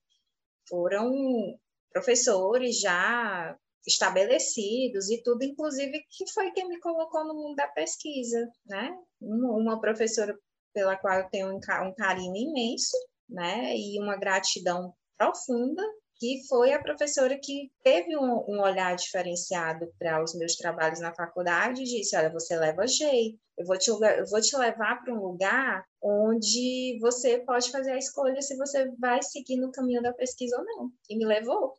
[0.70, 1.58] Foram
[1.92, 8.50] professores já estabelecidos e tudo, inclusive que foi quem me colocou no mundo da pesquisa,
[8.66, 8.96] né?
[9.22, 10.38] Uma professora
[10.74, 12.98] pela qual eu tenho um carinho imenso,
[13.30, 13.76] né?
[13.76, 15.84] E uma gratidão profunda,
[16.20, 21.14] que foi a professora que teve um, um olhar diferenciado para os meus trabalhos na
[21.14, 25.14] faculdade e disse, olha, você leva jeito, eu vou te, eu vou te levar para
[25.14, 30.14] um lugar onde você pode fazer a escolha se você vai seguir no caminho da
[30.14, 30.92] pesquisa ou não.
[31.10, 31.74] E me levou.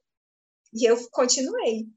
[0.73, 1.89] E eu continuei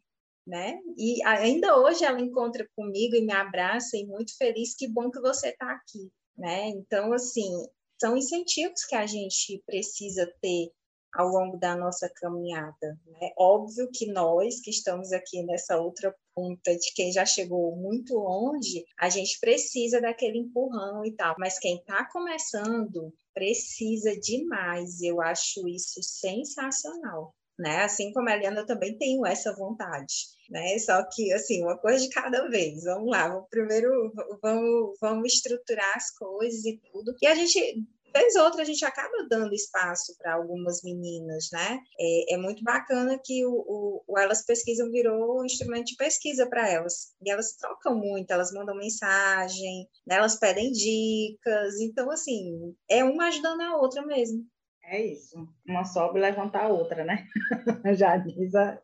[0.45, 0.79] né?
[0.97, 5.19] E ainda hoje ela encontra comigo e me abraça e muito feliz, que bom que
[5.19, 6.69] você está aqui, né?
[6.69, 7.51] Então, assim,
[7.99, 10.71] são incentivos que a gente precisa ter
[11.13, 12.99] ao longo da nossa caminhada.
[13.05, 13.33] Né?
[13.37, 18.85] Óbvio que nós que estamos aqui nessa outra ponta de quem já chegou muito longe,
[18.97, 25.01] a gente precisa daquele empurrão e tal, mas quem está começando precisa demais.
[25.01, 27.83] Eu acho isso sensacional né?
[27.83, 30.13] Assim como a Eliana também tenho essa vontade,
[30.49, 30.77] né?
[30.79, 32.83] Só que assim, uma coisa de cada vez.
[32.83, 37.15] Vamos lá, primeiro vamos, vamos estruturar as coisas e tudo.
[37.21, 41.79] E a gente vez outra a gente acaba dando espaço para algumas meninas, né?
[41.99, 46.47] É, é, muito bacana que o, o, o, Elas Pesquisam virou um instrumento de pesquisa
[46.47, 47.13] para elas.
[47.21, 50.15] E elas trocam muito, elas mandam mensagem, né?
[50.15, 51.79] elas pedem dicas.
[51.79, 54.45] Então, assim, é uma ajudando a outra mesmo.
[54.83, 55.47] É isso.
[55.65, 57.27] Uma sobe levanta a outra, né?
[57.95, 58.79] Já diz a,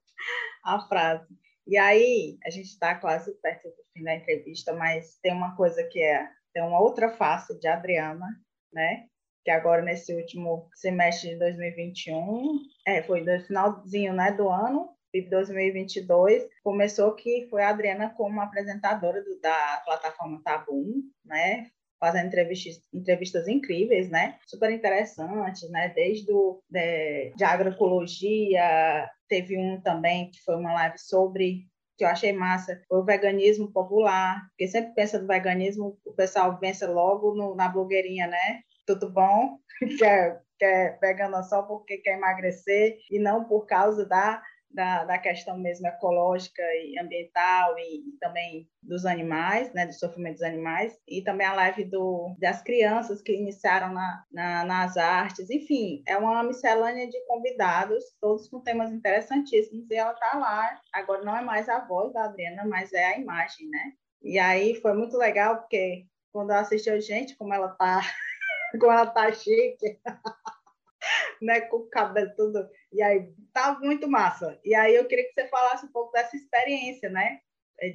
[0.64, 1.28] a frase.
[1.66, 5.84] E aí, a gente está quase perto do fim da entrevista, mas tem uma coisa
[5.84, 8.26] que é, tem uma outra face de Adriana,
[8.72, 9.06] né?
[9.44, 15.30] Que agora, nesse último semestre de 2021, é, foi no finalzinho né, do ano, de
[15.30, 21.70] 2022, começou que foi a Adriana como apresentadora do, da plataforma Tabum, né?
[22.00, 24.38] Fazendo entrevistas, entrevistas incríveis, né?
[24.46, 25.90] Super interessantes, né?
[25.90, 26.26] Desde
[26.70, 31.68] de, de agroecologia, teve um também que foi uma live sobre
[31.98, 36.58] que eu achei massa, foi o veganismo popular, porque sempre pensa no veganismo, o pessoal
[36.60, 38.62] pensa logo no, na blogueirinha, né?
[38.86, 39.58] Tudo bom?
[39.98, 45.58] quer, quer vegana só porque quer emagrecer e não por causa da da, da questão
[45.58, 51.22] mesmo ecológica e ambiental e, e, também dos animais, né, do sofrimento dos animais, e
[51.24, 56.44] também a live do, das crianças que iniciaram na, na, nas artes, enfim, é uma
[56.44, 61.68] miscelânea de convidados, todos com temas interessantíssimos, e ela está lá, agora não é mais
[61.70, 63.94] a voz da Adriana, mas é a imagem, né?
[64.22, 68.02] E aí foi muito legal, porque quando eu assisti, gente, como ela tá,
[68.80, 70.00] como ela tá chique,
[71.42, 72.68] né, com o cabelo tudo.
[72.92, 74.60] E aí, tá muito massa.
[74.64, 77.40] E aí, eu queria que você falasse um pouco dessa experiência, né,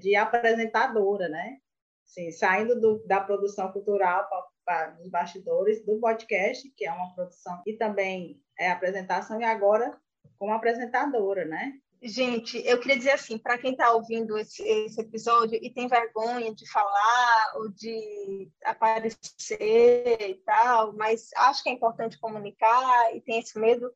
[0.00, 1.58] de apresentadora, né?
[2.06, 4.28] Assim, saindo do, da produção cultural
[4.64, 9.98] para os bastidores do podcast, que é uma produção e também é apresentação, e agora
[10.38, 11.72] como apresentadora, né?
[12.04, 16.52] Gente, eu queria dizer assim, para quem está ouvindo esse, esse, episódio e tem vergonha
[16.52, 23.38] de falar ou de aparecer e tal, mas acho que é importante comunicar e tem
[23.38, 23.88] esse medo,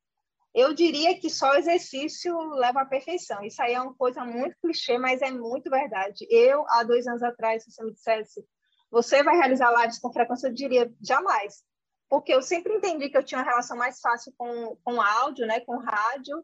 [0.57, 3.45] eu diria que só exercício leva à perfeição.
[3.45, 6.27] Isso aí é uma coisa muito clichê, mas é muito verdade.
[6.31, 8.43] Eu, há dois anos atrás, se você me dissesse,
[8.91, 11.63] você vai realizar lives com frequência, eu diria jamais.
[12.09, 15.61] Porque eu sempre entendi que eu tinha uma relação mais fácil com, com áudio, né,
[15.61, 16.43] com rádio,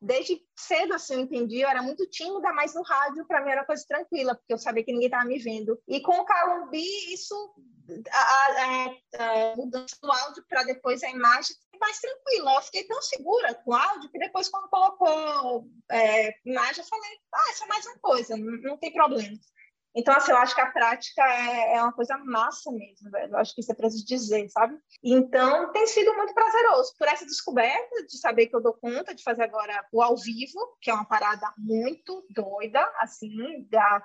[0.00, 3.64] desde cedo assim eu entendi, eu era muito tímida, mas no rádio para mim era
[3.64, 5.80] coisa tranquila, porque eu sabia que ninguém estava me vendo.
[5.86, 7.54] E com o Calumbi, isso,
[8.10, 12.54] a, a, a do áudio para depois a imagem mais tranquila.
[12.54, 17.10] Eu fiquei tão segura com o áudio que depois, quando colocou é, imagem, eu falei,
[17.34, 19.36] ah, isso é mais uma coisa, não, não tem problema.
[19.94, 23.32] Então, assim, eu acho que a prática é, é uma coisa massa mesmo, velho.
[23.32, 24.74] Eu acho que isso é preciso dizer, sabe?
[25.04, 29.22] Então, tem sido muito prazeroso por essa descoberta de saber que eu dou conta de
[29.22, 34.02] fazer agora o ao vivo, que é uma parada muito doida, assim, da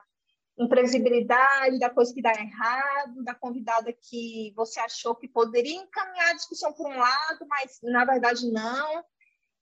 [0.58, 6.36] imprevisibilidade, da coisa que dá errado, da convidada que você achou que poderia encaminhar a
[6.36, 9.04] discussão por um lado, mas na verdade não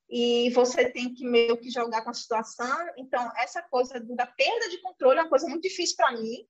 [0.10, 2.78] e você tem que meio que jogar com a situação.
[2.98, 6.48] Então, essa coisa da perda de controle é uma coisa muito difícil para mim,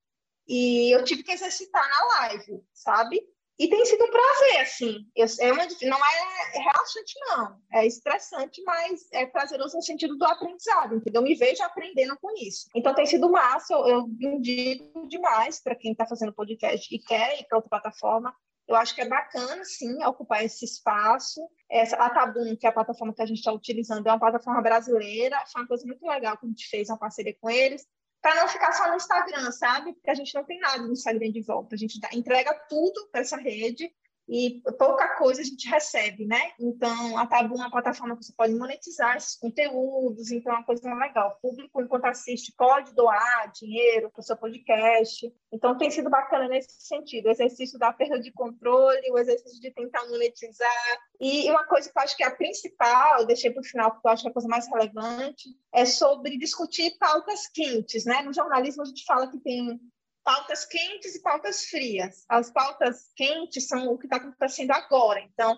[0.48, 3.22] e eu tive que exercitar na live, sabe?
[3.58, 5.06] E tem sido um prazer, assim.
[5.16, 7.58] Eu, é uma, não é relaxante, não.
[7.72, 11.22] É estressante, mas é prazeroso no sentido do aprendizado, entendeu?
[11.22, 12.70] Eu me vejo aprendendo com isso.
[12.76, 17.40] Então tem sido massa, eu, eu indico demais para quem está fazendo podcast e quer
[17.40, 18.36] ir para outra plataforma.
[18.68, 21.40] Eu acho que é bacana, sim, ocupar esse espaço.
[21.70, 24.62] Essa, a Tabum, que é a plataforma que a gente está utilizando, é uma plataforma
[24.62, 25.38] brasileira.
[25.52, 27.86] Foi uma coisa muito legal que a gente fez uma parceria com eles,
[28.26, 29.94] para não ficar só no Instagram, sabe?
[29.94, 31.76] Porque a gente não tem nada no Instagram de volta.
[31.76, 33.94] A gente dá, entrega tudo para essa rede
[34.28, 36.52] e pouca coisa a gente recebe, né?
[36.60, 40.66] Então, a Tabu é uma plataforma que você pode monetizar esses conteúdos, então é uma
[40.66, 41.38] coisa legal.
[41.38, 45.32] O público, enquanto assiste, pode doar dinheiro para o seu podcast.
[45.52, 47.28] Então, tem sido bacana nesse sentido.
[47.28, 51.00] O exercício da perda de controle, o exercício de tentar monetizar.
[51.20, 53.92] E uma coisa que eu acho que é a principal, eu deixei para o final,
[53.92, 58.24] porque eu acho que é a coisa mais relevante, é sobre discutir pautas quentes, né?
[58.24, 59.80] No jornalismo, a gente fala que tem
[60.26, 62.26] pautas quentes e pautas frias.
[62.28, 65.22] As pautas quentes são o que está acontecendo agora.
[65.22, 65.56] Então,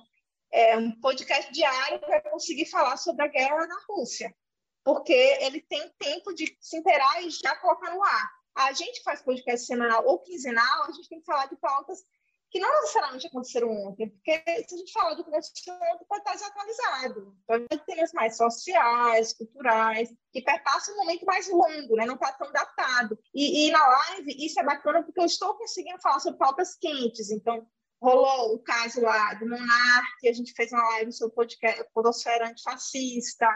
[0.51, 4.36] é um podcast diário vai conseguir falar sobre a guerra na Rússia,
[4.84, 8.30] porque ele tem tempo de se inteirar e já colocar no ar.
[8.55, 11.99] A gente faz podcast semanal ou quinzenal, a gente tem que falar de pautas
[12.50, 16.22] que não necessariamente aconteceram ontem, porque se a gente falar do que aconteceu ontem, pode
[16.22, 17.38] estar desatualizado.
[17.45, 22.06] Pode ter temas mais sociais, culturais, que perpassam um momento mais longo, né?
[22.06, 23.20] não está tão datado.
[23.34, 27.32] E, e, na live, isso é bacana porque eu estou conseguindo falar sobre pautas quentes.
[27.32, 27.68] Então,
[28.02, 32.50] rolou o caso lá do Monarque, a gente fez uma live sobre o podcast Podosfera
[32.50, 33.48] Antifascista.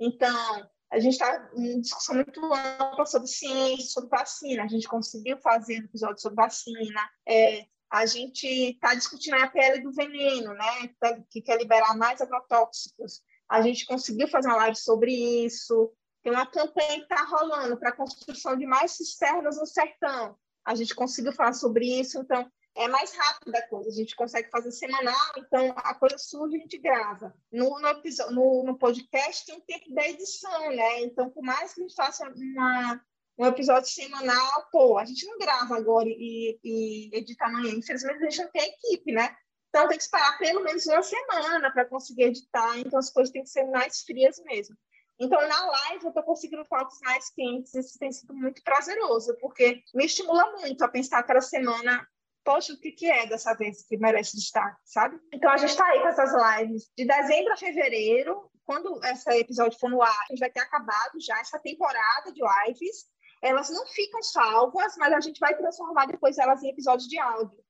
[0.00, 4.64] Então, a gente está em discussão muito ampla sobre ciência, sobre vacina.
[4.64, 7.10] A gente conseguiu fazer um episódio sobre vacina.
[7.26, 10.88] É, a gente está discutindo a pele do veneno, né?
[11.30, 13.20] Que quer liberar mais agrotóxicos.
[13.46, 15.12] A gente conseguiu fazer uma live sobre
[15.44, 15.92] isso.
[16.22, 20.34] Tem uma campanha que está rolando para a construção de mais cisternas no sertão.
[20.64, 23.90] A gente conseguiu falar sobre isso, então é mais rápido a coisa.
[23.90, 27.34] A gente consegue fazer semanal, então a coisa surge a gente grava.
[27.52, 31.02] No, no, episódio, no, no podcast tem o tempo da edição, né?
[31.02, 33.04] Então, por mais que a gente faça uma,
[33.38, 37.72] um episódio semanal, pô, a gente não grava agora e, e edita amanhã.
[37.74, 39.34] Infelizmente, a gente não tem equipe, né?
[39.68, 42.78] Então, tem que esperar pelo menos uma semana para conseguir editar.
[42.78, 44.76] Então, as coisas têm que ser mais frias mesmo.
[45.18, 47.74] Então, na live, eu estou conseguindo fotos mais quentes.
[47.74, 52.06] Isso tem sido muito prazeroso, porque me estimula muito a pensar aquela semana
[52.44, 55.18] poxa, o que, que é dessa vez que merece destaque, sabe?
[55.32, 58.50] Então a gente está aí com essas lives de dezembro a fevereiro.
[58.64, 62.40] Quando esse episódio for no ar, a gente vai ter acabado já essa temporada de
[62.40, 63.06] lives.
[63.42, 67.62] Elas não ficam salvas, mas a gente vai transformar depois elas em episódios de áudio.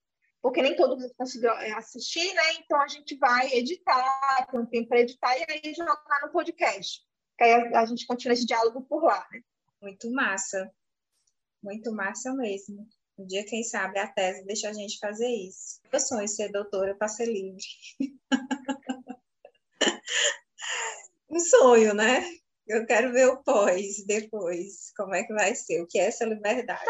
[0.43, 2.55] Porque nem todo mundo conseguiu é, assistir, né?
[2.59, 7.01] Então a gente vai editar, tem um tempo para editar e aí jogar no podcast.
[7.39, 9.41] Que aí a, gente continua esse diálogo por lá, né?
[9.81, 10.71] Muito massa.
[11.63, 12.87] Muito massa mesmo.
[13.17, 15.81] Um dia, quem sabe, a tese deixa a gente fazer isso.
[15.93, 17.63] Eu sonho ser doutora para ser livre.
[21.31, 22.25] um sonho, né?
[22.73, 24.93] Eu quero ver o pós, depois.
[24.97, 25.83] Como é que vai ser?
[25.83, 26.81] O que é essa liberdade?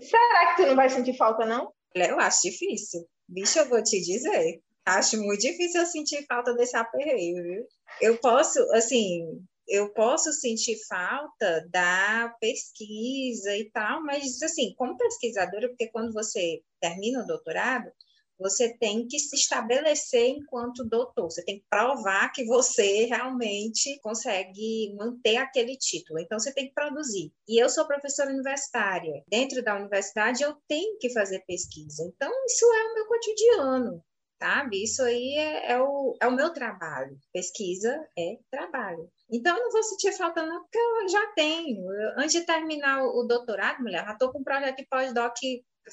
[0.00, 1.72] Será que tu não vai sentir falta, não?
[1.94, 3.04] Eu acho difícil.
[3.28, 4.60] Bicho, eu vou te dizer.
[4.84, 7.66] Acho muito difícil eu sentir falta desse aperreio, viu?
[8.00, 15.68] Eu posso, assim, eu posso sentir falta da pesquisa e tal, mas, assim, como pesquisadora,
[15.68, 17.90] porque quando você termina o doutorado,
[18.38, 24.94] você tem que se estabelecer enquanto doutor, você tem que provar que você realmente consegue
[24.96, 26.18] manter aquele título.
[26.18, 27.32] Então, você tem que produzir.
[27.48, 29.22] E eu sou professora universitária.
[29.28, 32.02] Dentro da universidade, eu tenho que fazer pesquisa.
[32.04, 34.04] Então, isso é o meu cotidiano
[34.38, 34.82] sabe?
[34.82, 37.18] Isso aí é, é, o, é o meu trabalho.
[37.32, 39.10] Pesquisa é trabalho.
[39.30, 41.90] Então, eu não vou sentir falta, não, porque eu já tenho.
[41.92, 45.36] Eu, antes de terminar o, o doutorado, mulher, já estou com um projeto de pós-doc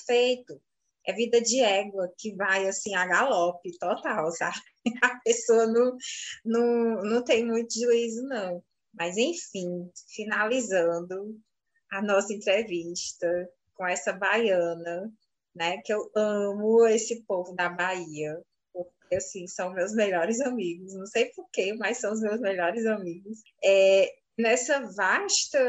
[0.06, 0.62] feito.
[1.06, 4.58] É vida de égua que vai assim a galope total, sabe?
[5.04, 5.96] A pessoa não,
[6.44, 8.62] não, não tem muito juízo, não.
[8.94, 11.40] Mas, enfim, finalizando
[11.92, 13.28] a nossa entrevista
[13.76, 15.12] com essa baiana
[15.56, 15.78] né?
[15.84, 18.42] Que eu amo esse povo da Bahia,
[18.74, 20.94] porque assim são meus melhores amigos.
[20.94, 23.40] Não sei porquê, mas são os meus melhores amigos.
[23.64, 25.60] É, nessa vasta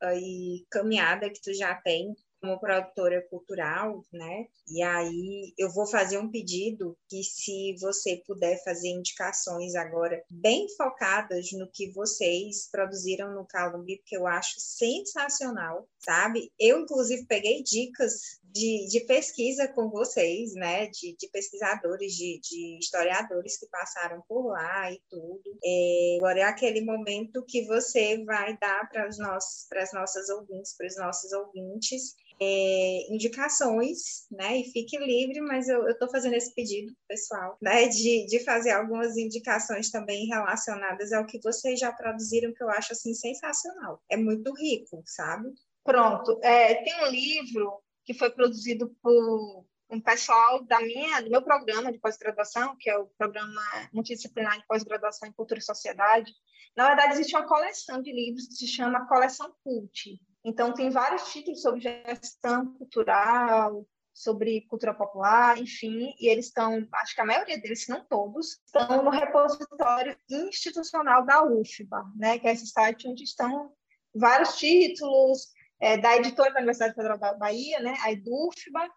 [0.00, 4.46] aí, caminhada que tu já tem como produtora cultural, né?
[4.68, 10.66] E aí eu vou fazer um pedido que se você puder fazer indicações agora bem
[10.76, 16.50] focadas no que vocês produziram no Calumbi, porque eu acho sensacional, sabe?
[16.58, 20.86] Eu inclusive peguei dicas de, de pesquisa com vocês, né?
[20.86, 25.42] De, de pesquisadores, de, de, historiadores que passaram por lá e tudo.
[25.64, 30.28] É, agora é aquele momento que você vai dar para os nossos, para as nossas
[30.28, 34.58] ouvintes, para os nossos ouvintes é, indicações, né?
[34.58, 37.86] E fique livre, mas eu estou fazendo esse pedido, pessoal, né?
[37.88, 42.92] De, de fazer algumas indicações também relacionadas ao que vocês já produziram, que eu acho
[42.92, 44.00] assim sensacional.
[44.10, 45.50] É muito rico, sabe?
[45.84, 46.38] Pronto.
[46.42, 51.92] É, tem um livro que foi produzido por um pessoal da minha, do meu programa
[51.92, 53.60] de pós-graduação, que é o programa
[53.92, 56.32] multidisciplinar de pós-graduação em cultura e sociedade.
[56.76, 60.20] Na verdade, existe uma coleção de livros que se chama Coleção Cult.
[60.44, 67.14] Então, tem vários títulos sobre gestão cultural, sobre cultura popular, enfim, e eles estão, acho
[67.14, 72.46] que a maioria deles, se não todos, estão no repositório institucional da UFBA, né, que
[72.46, 73.72] é esse site onde estão
[74.14, 75.48] vários títulos
[75.80, 78.88] é, da editora da Universidade Federal da Bahia, né, a EDUFBA,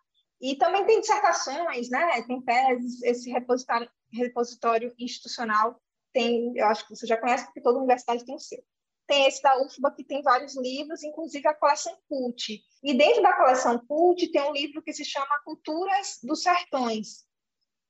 [0.41, 5.79] e também tem dissertações, né, tem teses, esse repositório, repositório institucional
[6.13, 8.63] tem, eu acho que você já conhece, porque toda universidade tem o seu
[9.05, 12.61] tem esse da UFBA que tem vários livros, inclusive a coleção CULT.
[12.81, 17.25] E dentro da coleção CULT tem um livro que se chama Culturas dos Sertões,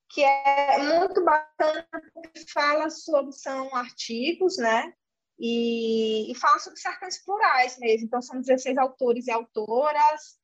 [0.09, 4.93] que é muito bacana porque fala sobre, são artigos, né?
[5.45, 8.05] E, e fala sobre sertões plurais mesmo.
[8.05, 10.39] Então, são 16 autores e autoras,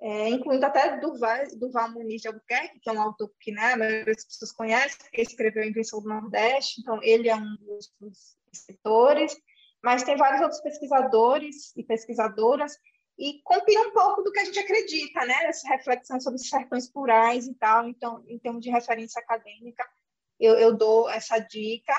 [0.00, 3.76] é, incluindo até Duval, Duval Muniz de Albuquerque, que é um autor que né, a
[3.76, 7.92] maioria das pessoas conhece, que escreveu Invenção do Nordeste, então ele é um dos,
[8.52, 9.36] escritores
[9.82, 12.76] mas tem vários outros pesquisadores e pesquisadoras
[13.18, 15.44] e compila um pouco do que a gente acredita, né?
[15.44, 17.88] Essa reflexão sobre sertões plurais e tal.
[17.88, 19.86] Então, em termos de referência acadêmica,
[20.38, 21.94] eu, eu dou essa dica.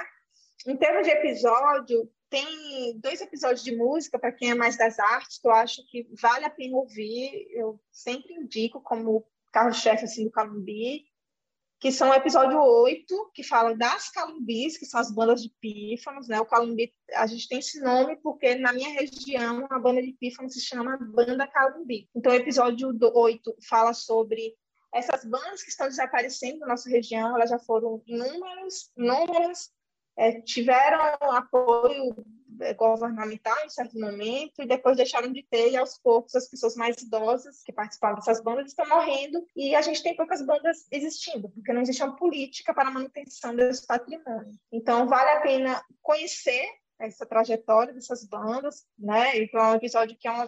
[0.67, 5.37] Em termos de episódio, tem dois episódios de música para quem é mais das artes
[5.37, 7.47] que eu acho que vale a pena ouvir.
[7.51, 11.05] Eu sempre indico como carro-chefe assim, do Calumbi
[11.81, 16.27] que são o episódio 8, que fala das calumbis, que são as bandas de pífanos,
[16.27, 16.39] né?
[16.39, 20.53] O calumbi, a gente tem esse nome porque na minha região a banda de pífanos
[20.53, 22.07] se chama Banda Calumbi.
[22.15, 24.55] Então o episódio 8 fala sobre
[24.93, 29.71] essas bandas que estão desaparecendo na nossa região, elas já foram inúmeras, inúmeras,
[30.17, 30.99] é, tiveram
[31.31, 32.15] apoio
[32.61, 36.75] é, governamental em certo momento e depois deixaram de ter e aos poucos as pessoas
[36.75, 41.49] mais idosas que participavam dessas bandas estão morrendo e a gente tem poucas bandas existindo
[41.49, 44.53] porque não existe uma política para a manutenção desse patrimônio.
[44.71, 46.67] Então vale a pena conhecer
[47.01, 49.37] essa trajetória dessas bandas, né?
[49.37, 50.45] Então, é um episódio que é uma,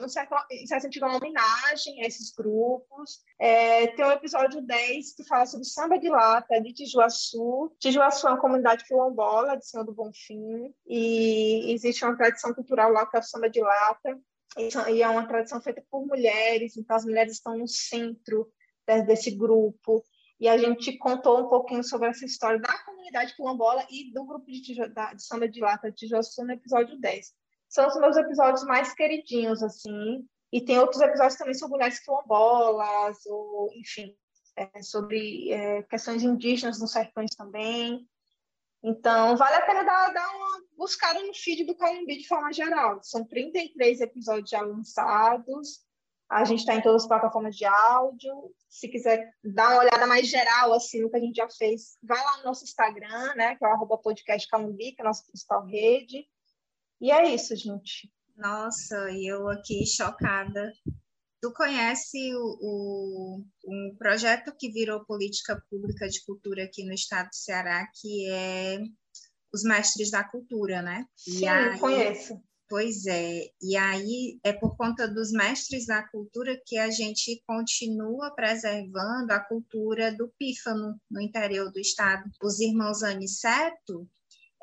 [0.51, 3.21] em certo sentido, uma homenagem a esses grupos.
[3.39, 7.75] É, tem o episódio 10, que fala sobre samba de lata de Tijuaçu.
[7.79, 13.05] Tijuaçu é uma comunidade quilombola de Senhor do Bonfim, e existe uma tradição cultural lá
[13.05, 14.19] que é o samba de lata,
[14.89, 18.51] e é uma tradição feita por mulheres, então as mulheres estão no centro
[19.05, 20.03] desse grupo.
[20.43, 24.45] E a gente contou um pouquinho sobre essa história da comunidade quilombola e do grupo
[24.45, 27.33] de, tijo, da, de samba de lata de Tijuaçu no episódio 10.
[27.69, 30.27] São os meus episódios mais queridinhos, assim.
[30.51, 34.13] E tem outros episódios também sobre mulheres quilombolas, ou, enfim,
[34.57, 38.05] é, sobre é, questões indígenas nos sertões também.
[38.83, 42.99] Então, vale a pena dar, dar uma buscada no feed do Calumbi de forma geral.
[43.01, 45.85] São 33 episódios já lançados.
[46.29, 48.33] A gente está em todas as plataformas de áudio.
[48.69, 52.17] Se quiser dar uma olhada mais geral assim, no que a gente já fez, vai
[52.17, 53.55] lá no nosso Instagram, né?
[53.55, 56.27] Que é o arroba podcast Calumbi, que é a nossa principal rede.
[56.99, 58.11] E é isso, gente.
[58.35, 60.73] Nossa, e eu aqui chocada.
[61.41, 67.27] Tu conhece o, o, um projeto que virou política pública de cultura aqui no estado
[67.27, 68.79] do Ceará, que é
[69.53, 71.05] os Mestres da Cultura, né?
[71.15, 72.41] Sim, aí, conheço.
[72.69, 78.33] Pois é, e aí é por conta dos mestres da cultura que a gente continua
[78.33, 82.23] preservando a cultura do pífano no interior do estado.
[82.41, 84.09] Os irmãos Aniceto,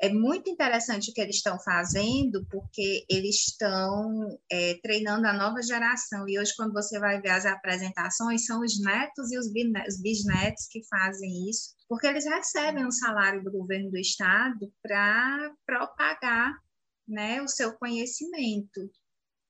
[0.01, 5.61] é muito interessante o que eles estão fazendo, porque eles estão é, treinando a nova
[5.61, 6.27] geração.
[6.27, 9.51] E hoje, quando você vai ver as apresentações, são os netos e os
[10.01, 16.51] bisnetos que fazem isso, porque eles recebem o salário do governo do estado para propagar
[17.11, 18.89] né, o seu conhecimento.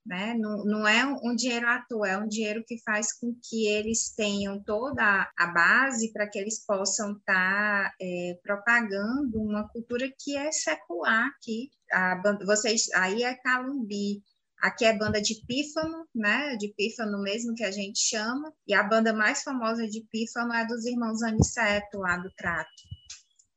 [0.03, 0.33] Né?
[0.33, 4.11] Não, não é um dinheiro à toa, é um dinheiro que faz com que eles
[4.15, 10.35] tenham toda a base para que eles possam estar tá, é, propagando uma cultura que
[10.35, 11.69] é secular aqui.
[11.91, 14.23] A banda, vocês, aí é Calumbi,
[14.61, 16.55] aqui é banda de pífano, né?
[16.55, 20.65] De pífano mesmo que a gente chama, e a banda mais famosa de pífano é
[20.65, 22.90] dos irmãos Aniceto, lá do Crato.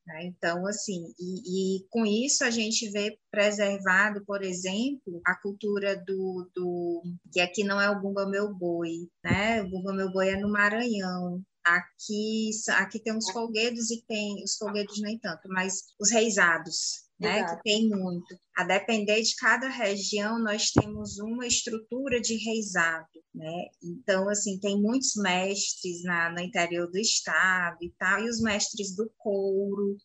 [0.07, 0.27] Né?
[0.27, 6.51] Então, assim, e, e, com isso a gente vê preservado, por exemplo, a cultura do,
[6.55, 7.03] do
[7.33, 9.63] que aqui não é o Bumba Meu Boi, né?
[9.63, 14.55] O Bumba Meu Boi é no Maranhão, Aqui, aqui tem os folguedos e tem os
[14.55, 18.39] folguedos nem tanto, mas os reisados, né, que tem muito.
[18.57, 23.67] A depender de cada região, nós temos uma estrutura de reisado, né?
[23.83, 28.95] Então, assim, tem muitos mestres na, no interior do estado e tal, e os mestres
[28.95, 29.97] do couro,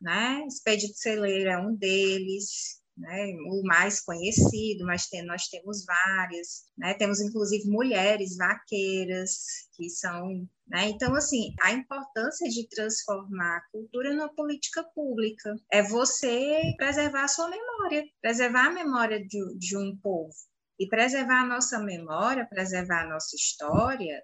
[0.00, 0.44] né?
[0.46, 6.94] Expedito Celeiro é um deles, né, o mais conhecido, mas tem, nós temos várias, né,
[6.94, 14.14] temos inclusive mulheres vaqueiras que são, né, então assim, a importância de transformar a cultura
[14.14, 19.96] numa política pública é você preservar a sua memória, preservar a memória de, de um
[19.96, 20.34] povo.
[20.78, 24.22] E preservar a nossa memória, preservar a nossa história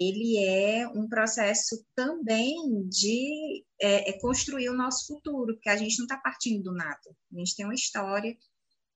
[0.00, 2.56] ele é um processo também
[2.88, 7.00] de é, é construir o nosso futuro, porque a gente não está partindo do nada.
[7.34, 8.36] A gente tem uma história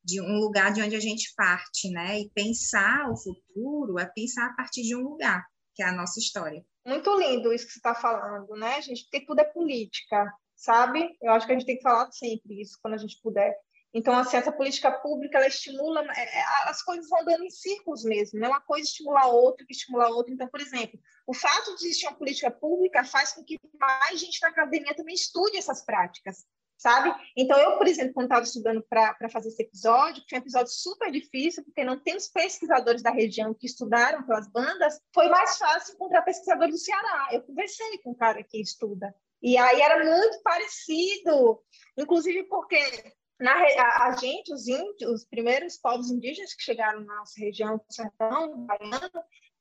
[0.05, 2.20] de um lugar de onde a gente parte, né?
[2.20, 6.19] E pensar o futuro é pensar a partir de um lugar, que é a nossa
[6.19, 6.65] história.
[6.85, 9.05] Muito lindo isso que você está falando, né, gente?
[9.05, 11.16] Porque tudo é política, sabe?
[11.20, 13.55] Eu acho que a gente tem que falar sempre isso quando a gente puder.
[13.94, 18.05] Então, assim, essa política pública, ela estimula, é, é, as coisas vão dando em círculos
[18.05, 18.48] mesmo, né?
[18.48, 20.32] Uma coisa estimula a outra, que estimula a outra.
[20.32, 24.40] Então, por exemplo, o fato de existir uma política pública faz com que mais gente
[24.40, 26.47] na academia também estude essas práticas,
[26.78, 27.14] sabe?
[27.36, 30.73] Então, eu, por exemplo, quando estava estudando para fazer esse episódio, que foi um episódio
[30.73, 35.59] super difícil, porque não tem os pesquisadores da região que estudaram pelas bandas, foi mais
[35.59, 37.28] fácil encontrar pesquisadores do Ceará.
[37.31, 39.14] Eu conversei com um cara que estuda.
[39.43, 41.60] E aí era muito parecido,
[41.98, 43.12] inclusive porque
[43.43, 47.77] na, a, a, gente, os índios, os primeiros povos indígenas que chegaram na nossa região
[47.77, 49.10] do sertão baiano,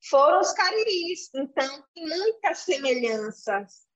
[0.07, 1.29] foram os cariris.
[1.33, 3.87] Então, tem muitas semelhanças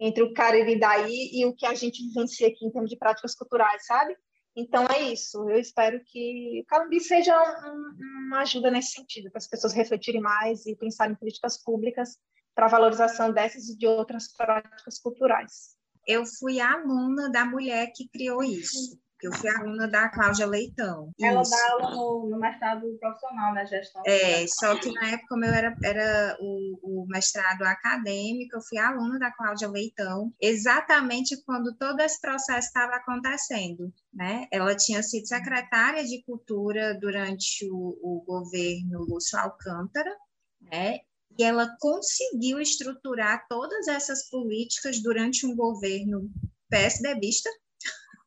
[0.00, 3.34] entre o cariri daí e o que a gente vivencia aqui em termos de práticas
[3.34, 4.16] culturais, sabe?
[4.56, 5.48] Então, é isso.
[5.50, 7.38] Eu espero que o Calumbi seja
[7.70, 12.16] um, uma ajuda nesse sentido, para as pessoas refletirem mais e pensarem em políticas públicas
[12.54, 15.76] para a valorização dessas e de outras práticas culturais.
[16.06, 21.10] Eu fui aluna da mulher que criou isso eu fui aluna da Cláudia Leitão.
[21.20, 21.50] Ela Isso.
[21.50, 24.02] dá aula no, no, mestrado profissional, na gestão.
[24.06, 28.78] É, só que na época, como eu era, era o, o, mestrado acadêmico, eu fui
[28.78, 33.92] aluna da Cláudia Leitão, exatamente quando todo esse processo estava acontecendo.
[34.12, 34.46] Né?
[34.52, 40.14] Ela tinha sido secretária de Cultura durante o, o governo Lúcio Alcântara,
[40.60, 41.00] né?
[41.38, 46.30] e ela conseguiu estruturar todas essas políticas durante um governo
[46.70, 47.50] PSDBista,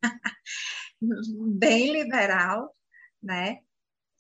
[1.58, 2.74] bem liberal,
[3.22, 3.60] né?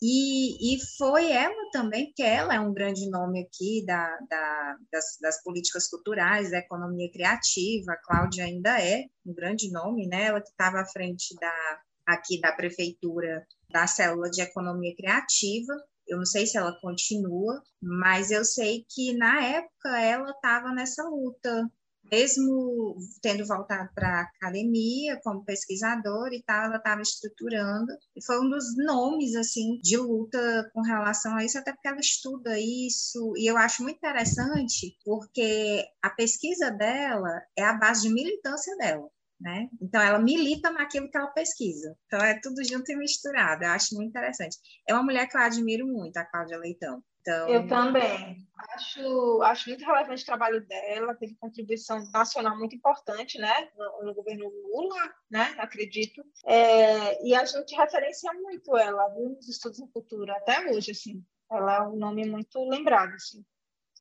[0.01, 5.17] E, e foi ela também, que ela é um grande nome aqui da, da, das,
[5.19, 10.25] das, políticas culturais, da economia criativa, a Cláudia ainda é um grande nome, né?
[10.25, 15.73] Ela que estava à frente da, aqui da prefeitura da célula de economia criativa,
[16.07, 21.03] eu não sei se ela continua, mas eu sei que na época ela estava nessa
[21.03, 21.69] luta
[22.11, 28.39] mesmo tendo voltado para a academia como pesquisadora e tal, ela estava estruturando, e foi
[28.39, 33.33] um dos nomes, assim, de luta com relação a isso, até porque ela estuda isso,
[33.37, 39.09] e eu acho muito interessante, porque a pesquisa dela é a base de militância dela.
[39.39, 39.69] Né?
[39.79, 41.95] Então, ela milita naquilo que ela pesquisa.
[42.07, 43.63] Então, é tudo junto e misturado.
[43.63, 44.57] Eu acho muito interessante.
[44.87, 47.03] É uma mulher que eu admiro muito, a Cláudia Leitão.
[47.27, 47.49] Então...
[47.49, 48.47] Eu também.
[48.73, 54.13] Acho, acho muito relevante o trabalho dela, teve contribuição nacional muito importante, né, no, no
[54.15, 56.23] governo Lula, né, acredito.
[56.45, 61.23] É, e a gente referencia muito ela nos estudos em cultura, até hoje, assim.
[61.51, 63.45] Ela é um nome muito lembrado, assim.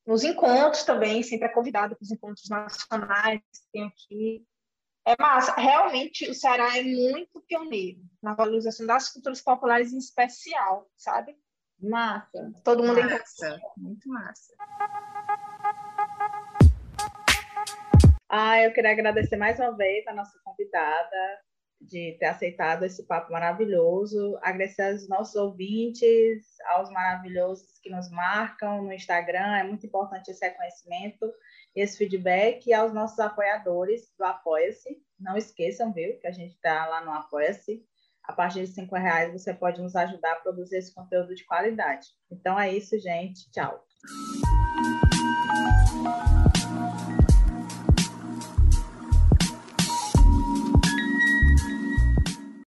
[0.06, 4.46] Nos encontros também, sempre é convidada para os encontros nacionais que tem aqui.
[5.04, 5.54] É massa.
[5.54, 11.36] Realmente, o Ceará é muito pioneiro na valorização das culturas populares em especial, sabe?
[11.80, 12.52] Massa.
[12.64, 13.60] Todo mundo massa.
[13.76, 14.54] Muito massa.
[18.28, 21.40] Ah, eu queria agradecer mais uma vez a nossa convidada
[21.80, 28.82] de ter aceitado esse papo maravilhoso, agradecer aos nossos ouvintes, aos maravilhosos que nos marcam
[28.82, 31.32] no Instagram, é muito importante esse reconhecimento,
[31.74, 36.86] esse feedback, e aos nossos apoiadores do Apoia-se, não esqueçam, viu, que a gente está
[36.86, 37.84] lá no Apoia-se,
[38.26, 42.08] a partir de cinco reais você pode nos ajudar a produzir esse conteúdo de qualidade.
[42.30, 43.50] Então é isso, gente.
[43.50, 43.84] Tchau.